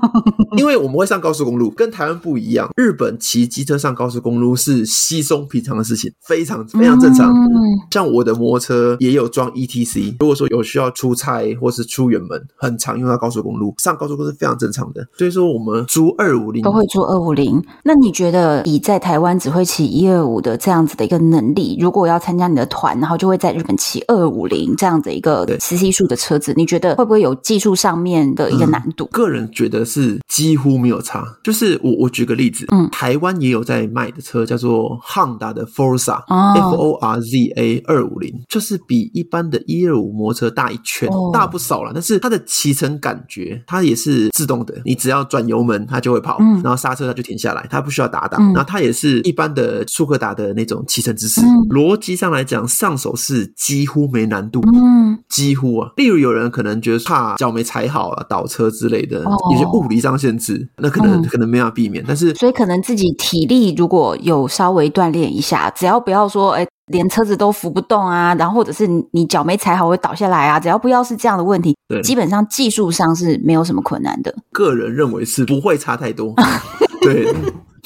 [0.57, 2.69] 因为我们会上高速公路，跟台湾不一样。
[2.75, 7.31] 日本骑机车上高速公路是稀松平常的事情，非常非常正常。
[7.31, 7.47] 嗯、
[7.91, 15.07] 像我的摩托车也有装 ETC，如果说有需要出差或是出远门，很常用到高速公路，上高速公路是非常正常的。
[15.17, 17.63] 所以说，我们租二五零都会租二五零。
[17.83, 29.05] 那你觉得以在台湾只会骑一二五的这样子的一个能力，如果要参加你的团，然后就会在日本骑二五零这样子一个 CC 数的车子，你觉得会不会有技术上面的一个难度？
[29.05, 31.25] 嗯、个人觉得是几乎没有差。
[31.43, 41.91] 就是我我举个例子，嗯，台湾也有在卖的车叫做 Honda 的 Forza，哦，F O R Z A 二五零，就是比一般的一二五摩托车大一圈，哦，大不少了。
[41.93, 51.41] 但是它的骑乘感觉，它也是自动的，你只要转油门它就会跑，嗯，然后刹车它就停下来，它不需要打档，嗯，然后它也是一般的速克达的那种骑乘姿势。
[51.41, 55.91] 嗯，逻辑上来讲，上手是几乎没难度，嗯，几乎啊。
[55.97, 62.03] 例如有人可能觉得怕脚没踩好啊，倒车之类的，有些物理上限制，那可能可能没法避免。
[62.07, 74.33] 但是，所以可能自己体力如果有稍微锻炼一下，只要不要说，哎，连车子都扶不动啊，然后或者是你脚没踩好会倒下来啊，只要不要是这样的问题，基本上技术上是没有什么困难的。
[74.51, 76.33] 个人认为是不会差太多，
[77.01, 77.33] 对。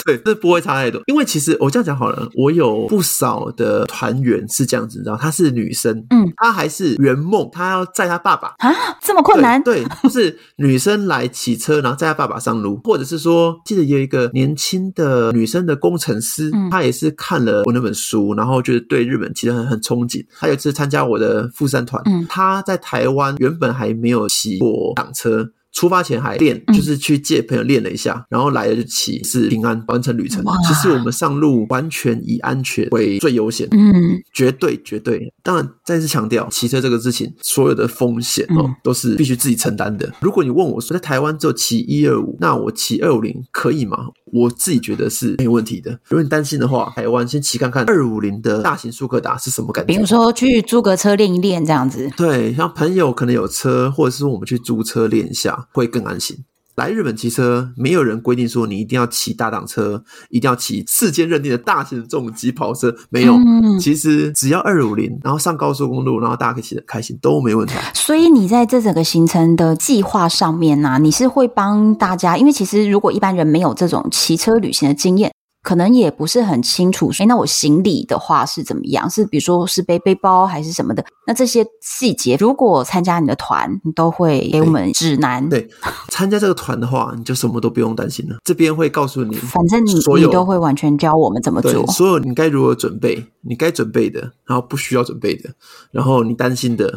[0.05, 9.61] 对，这不会差太多，因为其实我这样讲好了，我有不少的团员是这样子，你知道，她是女生，嗯，她还是圆梦，她要载她爸爸啊，这么困难？
[9.63, 25.49] 对，对，就是女生来骑车，然后载她爸爸上路，或者是说，记得有一个年轻的女生的工程师，嗯，她也是看了我那本书，然后就是对日本其实很很憧憬，她有一次参加我的富山团，嗯，她在台湾原本还没有骑过挡车。
[25.73, 30.43] 出发前还练，就是去借朋友练了一下，嗯、然后来了就骑，是平安完成旅程。
[30.43, 35.33] 哇其实我们上路完全以安全为最优先，嗯，绝对绝对。
[35.41, 40.09] 当然再次强调，骑车这个事情，所有的风险哦，嗯、都是必须自己承担的。
[40.21, 43.97] 如果你问我说，在台湾只有骑一二五，那我骑二五零可以吗？
[44.31, 45.91] 我自己觉得是没有问题的。
[46.07, 49.93] 如果你担心的话，台湾先骑看看二五零的大型速克达是什么感觉。
[49.93, 52.09] 比如说去租个车练一练这样子。
[52.15, 56.37] 对，像朋友可能有车，或者是我们去租车练一下，会更安心。
[56.75, 63.35] 来日本骑车，没有人规定说你一定要骑大档车，一定要骑世间认定的大型重机跑车，没有。
[63.35, 67.75] 嗯、其实只要二五零，然后上高速公路，然后大家可以骑得开心，都没问题。
[67.93, 75.31] 所以你在这整个行程的计划上面呢、啊，你是会帮大家，因为其实如果一般人没有这种骑车旅行的经验。
[75.63, 79.09] 可能也不是很清楚，哎，那我行李的话是怎么样？
[79.09, 81.03] 是比如说是背背包还是什么的？
[81.25, 85.47] 那这些细节，如果参加你的团，你都会给我们指南。
[85.49, 85.67] 对，
[86.09, 88.35] 参加这个团的话，你就什么都不用担心了。
[88.43, 91.87] 这边会告诉你，反正你你都会完全教我们怎么做。
[91.87, 95.49] 所有你该如何准备，你该准备的，然后不需要准备的，
[95.91, 96.91] 然后你担心的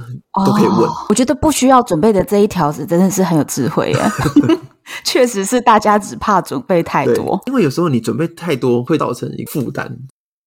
[0.45, 0.81] 都可以问。
[0.89, 4.11] 哦，我觉得不需要准备的这一条子真的是很有智慧啊。
[5.05, 9.99] 确实是，大家只怕准备太多，因为有时候你准备太多会造成一个负担。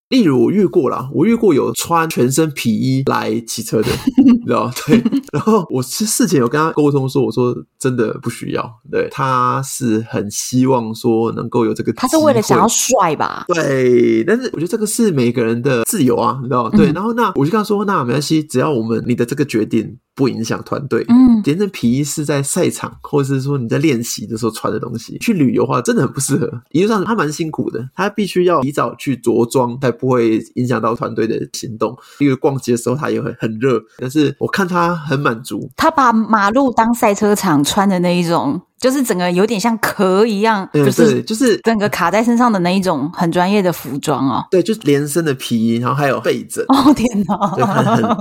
[0.09, 4.71] 例如我遇过啦，我遇过有穿全身皮衣来骑车的， 你知道？
[4.87, 4.99] 对，
[5.31, 8.67] 然后我是事前有跟他沟通说，我说真的不需要。
[8.91, 13.45] 对，他是很希望说能够有这个，他是为了想要帅吧？
[13.49, 16.67] 对，但是我觉得这个是每个人的自由啊，你知道？
[16.71, 21.05] 对，然后那我就跟他说，那没关系，只要我们你的这个决定不影响团队。
[21.07, 26.51] 嗯，连身皮衣是在赛场或者是说你在练习的时候穿的东西，去旅游的话真的很不适合。
[26.71, 31.97] 一路上他蛮辛苦的，他必须要提早去着装，才不会影响到团队的行动。
[32.19, 35.71] 因为逛街的时候他也会很热，但是我看他很满足。
[35.77, 38.61] 他把马路当赛车场穿的那一种。
[38.79, 44.47] 就是整个有点像壳一样，就是就是整个卡在身上的那一种很专业的服装哦。
[44.49, 46.63] 对，就是连身的皮衣，然后还有被枕。
[46.69, 48.17] 哦天哪，对，很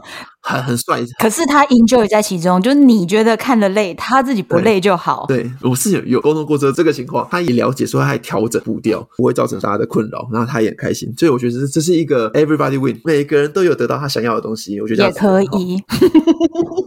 [0.48, 1.00] 很很很帅。
[1.18, 5.26] 可是他 enjoy 在其中，就是你觉得看了累，他自己不累就好。
[5.28, 11.12] 对，对我是有有沟通过这这个情况，他也了解，说他还调整步调，不会造成大家的困扰，然后他也很开心。
[11.16, 14.80] 所以我觉得这是一个 everybody win，每个人都有得到他想要的东西。
[14.80, 15.82] 我觉得也可以。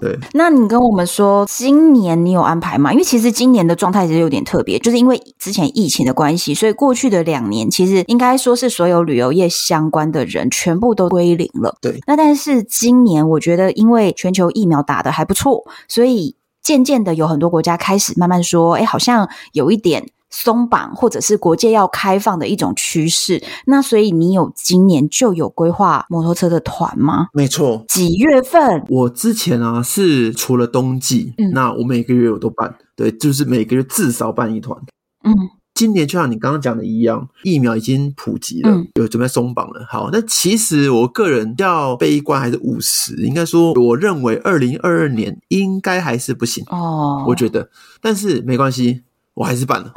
[0.02, 2.92] 对，那你跟我们说，今年你有安排吗？
[2.92, 11.76] 因为其实今年的状态其实有点特别，就是因为之前疫情的关系，所以过去的两年其实应该说是所有旅游业相关的人全部都归零了。
[11.80, 20.12] 对，那但是今年我觉得，因为全球疫苗打得还不错，所以渐渐的有很多国家开始慢慢说，哎，好像有一点。
[20.34, 27.28] 松绑或者是国界要开放的一种趋势，那所以你有今年就有规划摩托车的团吗？
[27.34, 28.86] 没错，几月份？
[28.88, 34.80] 我之前啊是除了冬季，嗯，那我每个月我都办，对，就是每个月至少办一团。
[35.26, 35.36] 嗯，
[35.74, 39.86] 今年就像你刚刚讲的一样，疫苗已经普及了，嗯，有准备松绑了。
[39.90, 43.16] 好，那其实我个人要悲观还是务实？
[43.18, 47.70] 应该说，我认为二零二二年应该还是不行哦，我觉得，
[48.02, 49.02] 但是没关系。
[49.34, 49.94] 我还是办了。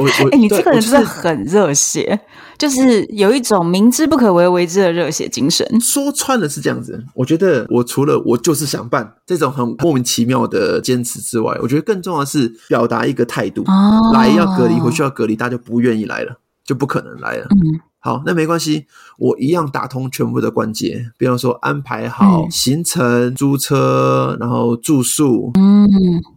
[0.00, 2.18] 我我哎、欸，你这个人真的很热血，
[2.56, 5.66] 就是有一种明知不可为为之的热血精神。
[5.80, 7.04] 说穿了是这样子。
[7.14, 13.62] 我觉得我除了我就是想办这种很莫名其妙的坚持之外，我觉得更重要的是表达一个态度。
[13.66, 16.38] 哦，来要隔离，回去要隔离，大家就不愿意来了，
[16.70, 17.46] 就不可能来了。
[17.50, 17.80] 嗯。
[17.98, 18.86] 好，那没关系，
[19.18, 25.86] 我一样打通全部的关节，比方说安排好行程、嗯、租车，然后住宿，嗯，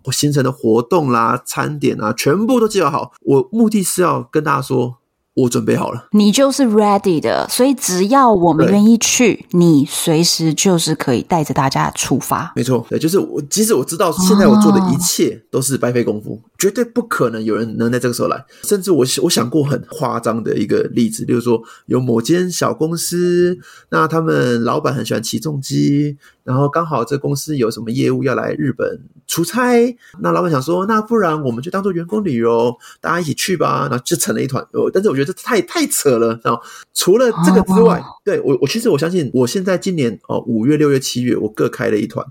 [0.06, 3.14] 我行程的活动啦、餐点啊，全部都计划好。
[3.22, 4.96] 我目的是要跟大家说。
[5.36, 12.54] 我准备好了，你就是 ready 的，所以只要我们愿意去，你随时就是可以带着大家出发。
[12.56, 18.46] 没错，对，就是我，即使我知道现在我做的一切都是白费功夫，哦，绝对不可能有人能在这个时候来。
[18.64, 23.58] 甚至我我想过很夸张的一个例子，比如说有某间小公司，
[23.90, 26.16] 那他们老板很喜欢起重机。
[26.44, 34.64] 然后刚好这公司有什么业务要来日本出差，那老板想说，那不然我们就当做员工旅游，大家一起去吧，然后就成了一团。
[34.72, 36.40] 哦但是我觉得这太太扯了。
[36.44, 36.62] 然后
[36.94, 42.26] 除了这个之外，哦、对我我其实我相信，我现在今年哦五月、六月、七月，我各开了一团，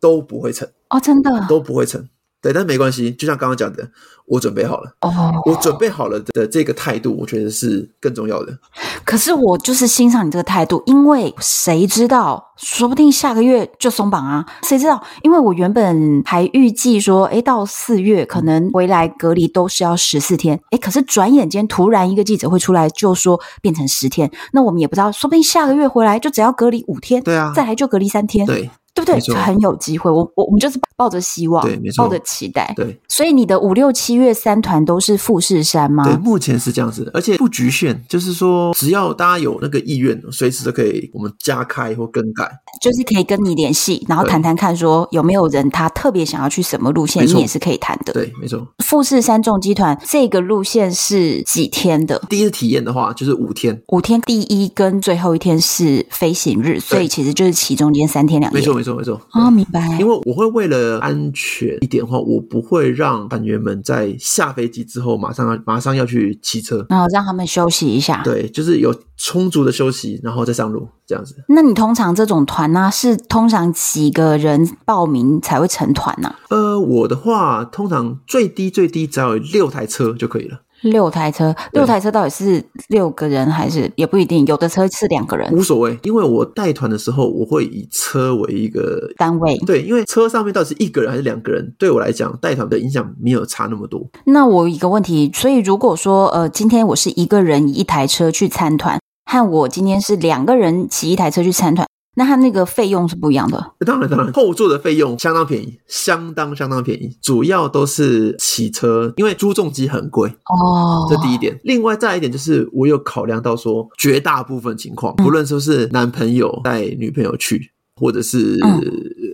[0.00, 2.08] 都不会成哦，真的都不会成。
[2.40, 3.88] 对，但没关系，就像刚刚讲的，
[4.26, 4.92] 我准备好了。
[5.00, 8.56] 哦，我准备好了的这个态度，我觉得是更重要的。
[9.04, 14.46] 可是我就是欣赏你这个态度，因为谁知道，说不定下个月就松绑啊？
[14.62, 15.02] 谁知道？
[15.22, 28.70] 因为我原本还预计说，诶，到四月可能回来隔离都是要十四天，诶，可是转眼间突然一个记者会出来就说变成十天，那我们也不知道，说不定下个月回来就只要隔离五天，对啊，再来就隔离三天，对。
[29.04, 29.20] 对不对？
[29.20, 30.10] 就很有机会。
[30.10, 32.72] 我我我们就是抱着希望，对，没错，抱着期待。
[32.76, 36.04] 对，所以你的五六七月三团都是富士山吗？
[36.04, 42.50] 对，目前是这样子，而且不局限，就是说只要大家有那个意愿，随时都可以我们加开或更改，
[42.80, 48.12] 就是可以跟你联系，然后谈谈看，说有没有人他特别想要去什么路线，你也是可以谈的。
[48.12, 48.66] 对，没错。
[48.84, 52.20] 富士山重机团这个路线是几天的？
[52.28, 58.58] 第一次体验的话就是五天，五天，第一跟最后一天是飞行日，所以其实就是其中间三天两夜。
[58.58, 59.20] 没错，没错，没错。
[59.32, 59.98] 哦，明白。
[59.98, 68.22] 因为我会为了安全一点的话，我不会让团员们在下飞机之后马上要马上要去骑车，然后让他们休息一下。
[68.24, 71.34] 对，就是有充足的休息，然后再上路这样子。
[71.48, 76.36] 那你通常这种团呢、啊，是通常几个人报名才会成团呢、啊？
[76.50, 80.60] 呃，我的话通常最低最低只要有六台车就可以了。
[80.82, 84.46] 六台车，六台车到底是六个人还是也不一定？
[84.46, 85.98] 有的车是两个人，无所谓。
[86.04, 89.56] 因为我带团的时候，我会以车为一个单位。
[89.66, 94.08] 对，因为车上面到底是一个人还是两个人，对我来讲，带团的影响没有差那么多。
[94.26, 101.87] 那我有一个问题，所以如果说呃，今天我是一个人以一台车去参团，和我今天是两个人骑一台车去参团。
[102.18, 103.74] 那它那个费用是不一样的。
[103.86, 107.16] 当然，当然，后座的费用相当便宜，相当相当便宜。
[107.22, 111.06] 主要都是骑车，因为租重机很贵哦。
[111.08, 111.56] 这第一点。
[111.62, 118.58] 另外再一点就是，我有考量到说，绝大部分情况，不论说是男朋友带女朋友去，或者是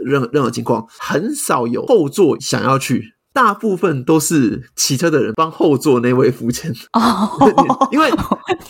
[0.04, 3.13] 任任何情况，很少有后座想要去。
[3.34, 7.28] 大部分都是骑车的人帮后座那位付钱哦，
[7.90, 8.08] 因为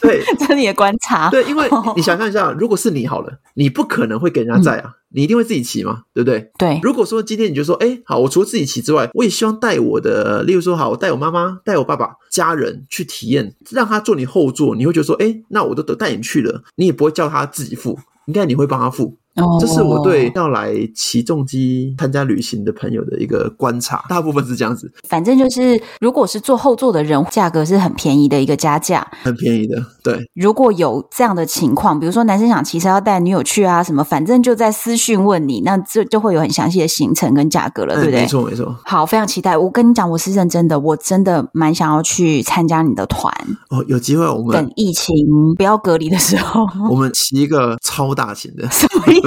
[0.00, 6.50] 对， 这你的观察，对，因为 你想象一下，如果是你好了，你不可能会给人家载啊，嗯、你一定会自己骑嘛，对不对？
[6.58, 6.80] 对。
[6.82, 19.18] 如果说今天你就说，哎，好，我除了自己骑之外，我也希望带我的，例如说，好，我带我妈妈、带我爸爸、家人去体验，让他坐你后座，你会觉得说，哎，那我都都带你去了，你也不会叫他自己付，应该你会帮他付。
[19.36, 24.90] 哦，这是我对要来骑重机参加旅行的朋友的一个观察，大部分是这样子。
[25.08, 29.82] 反正就是，如果是坐后座的人，价格是很便宜的一个加价，很便宜的。
[30.02, 38.20] 对，如果有这样的情况，比如说男生想骑车要带女友去啊，什么，反正就在私讯问你，那这就会有很详细的行程跟价格了，对不对？
[38.20, 38.76] 没错，没错。
[38.84, 39.56] 好，非常期待。
[39.56, 43.32] 我跟你讲，我是认真的，我真的蛮想要去参加你的团。
[43.70, 45.14] 哦，有机会我们等疫情
[45.56, 48.68] 不要隔离的时候，我们骑一个超大型的。
[48.70, 49.20] 什么意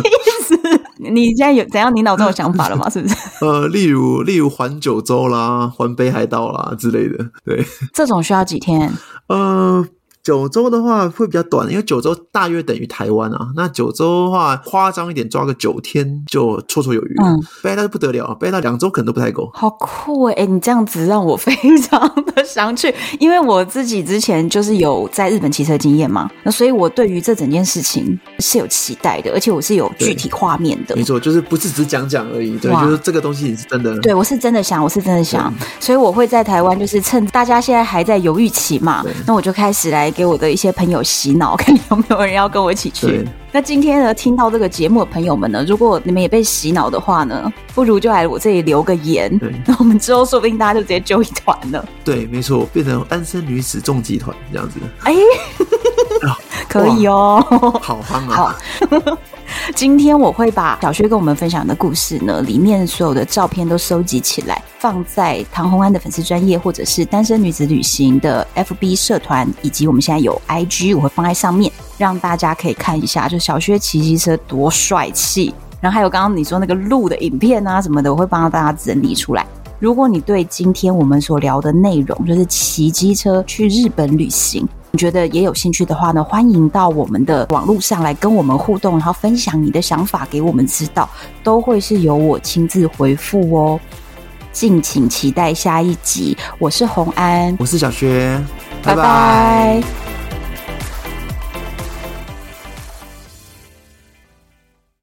[0.44, 0.60] 思？
[1.12, 1.96] 你现在有怎样？
[1.96, 2.90] 你脑中有想法了吗？
[2.92, 3.16] 是不是？
[3.42, 7.30] 呃，例如，例如环九州啦，环北海道啦之类的。
[7.46, 7.64] 对，
[7.94, 8.92] 这种需要几天？
[9.28, 9.88] 呃。
[10.28, 13.48] 九州的话会比较短，因为九州大约等于台湾啊。
[13.56, 17.16] 那九州的话夸张一点，抓个九天就绰绰有余。
[17.24, 19.50] 嗯，北海道不得了，北海道两周可能都不太够。
[19.54, 20.46] 好酷哎！
[20.46, 30.94] 你这样子让我非常的想去，因为我自己之前就是有在日本骑车经验嘛，那所以我对于这整件事情是有期待的，而且我是有具体画面的。
[30.98, 33.98] 没错，就是不是只讲讲而已，对，就是这个东西你是真的。
[34.02, 40.12] 对，我是真的想，我是真的想，所以我会在台湾，就是趁大家现在还在犹豫期嘛，那我就开始来。
[40.18, 43.24] 给我的一些朋友洗脑，看有没有人要跟我一起去。
[43.52, 49.38] 那今天呢，听到这个节目的朋友们呢，如果你们也被洗脑的话呢，不如就来我这里留个言。
[49.38, 51.88] 对，那我们之后说不定大家就直接揪一团了。
[52.04, 54.80] 对，没错，变成安生女子重集团这样子。
[55.04, 55.14] 哎，
[56.68, 57.44] 可以哦，
[57.82, 58.36] 好棒啊！
[58.36, 58.56] 好。
[59.76, 75.54] 今天我会把小薛跟我们分享的故事呢，里面所有的照片都收集起来，放在唐红安的粉丝专业，或者是单身女子旅行的 FB 社团，以及我们现在有 IG，我会放在上面，让大家可以看一下，就小薛骑机车多帅气。
[75.80, 79.46] 然后还有刚刚你说那个录的影片啊什么的，我会帮大家整理出来。
[79.80, 91.10] 如果你对今天我们所聊的内容，就是骑机车去日本旅行，你觉得也有兴趣的话呢，欢迎到我们的网络上来跟我们互动，然后分享你的想法给我们知道，
[91.44, 93.80] 都会是由我亲自回复哦。
[94.52, 96.36] 敬请期待下一集。
[96.58, 98.42] 我是红安，我是小薛，
[98.82, 99.04] 拜拜。
[99.04, 100.07] 拜拜。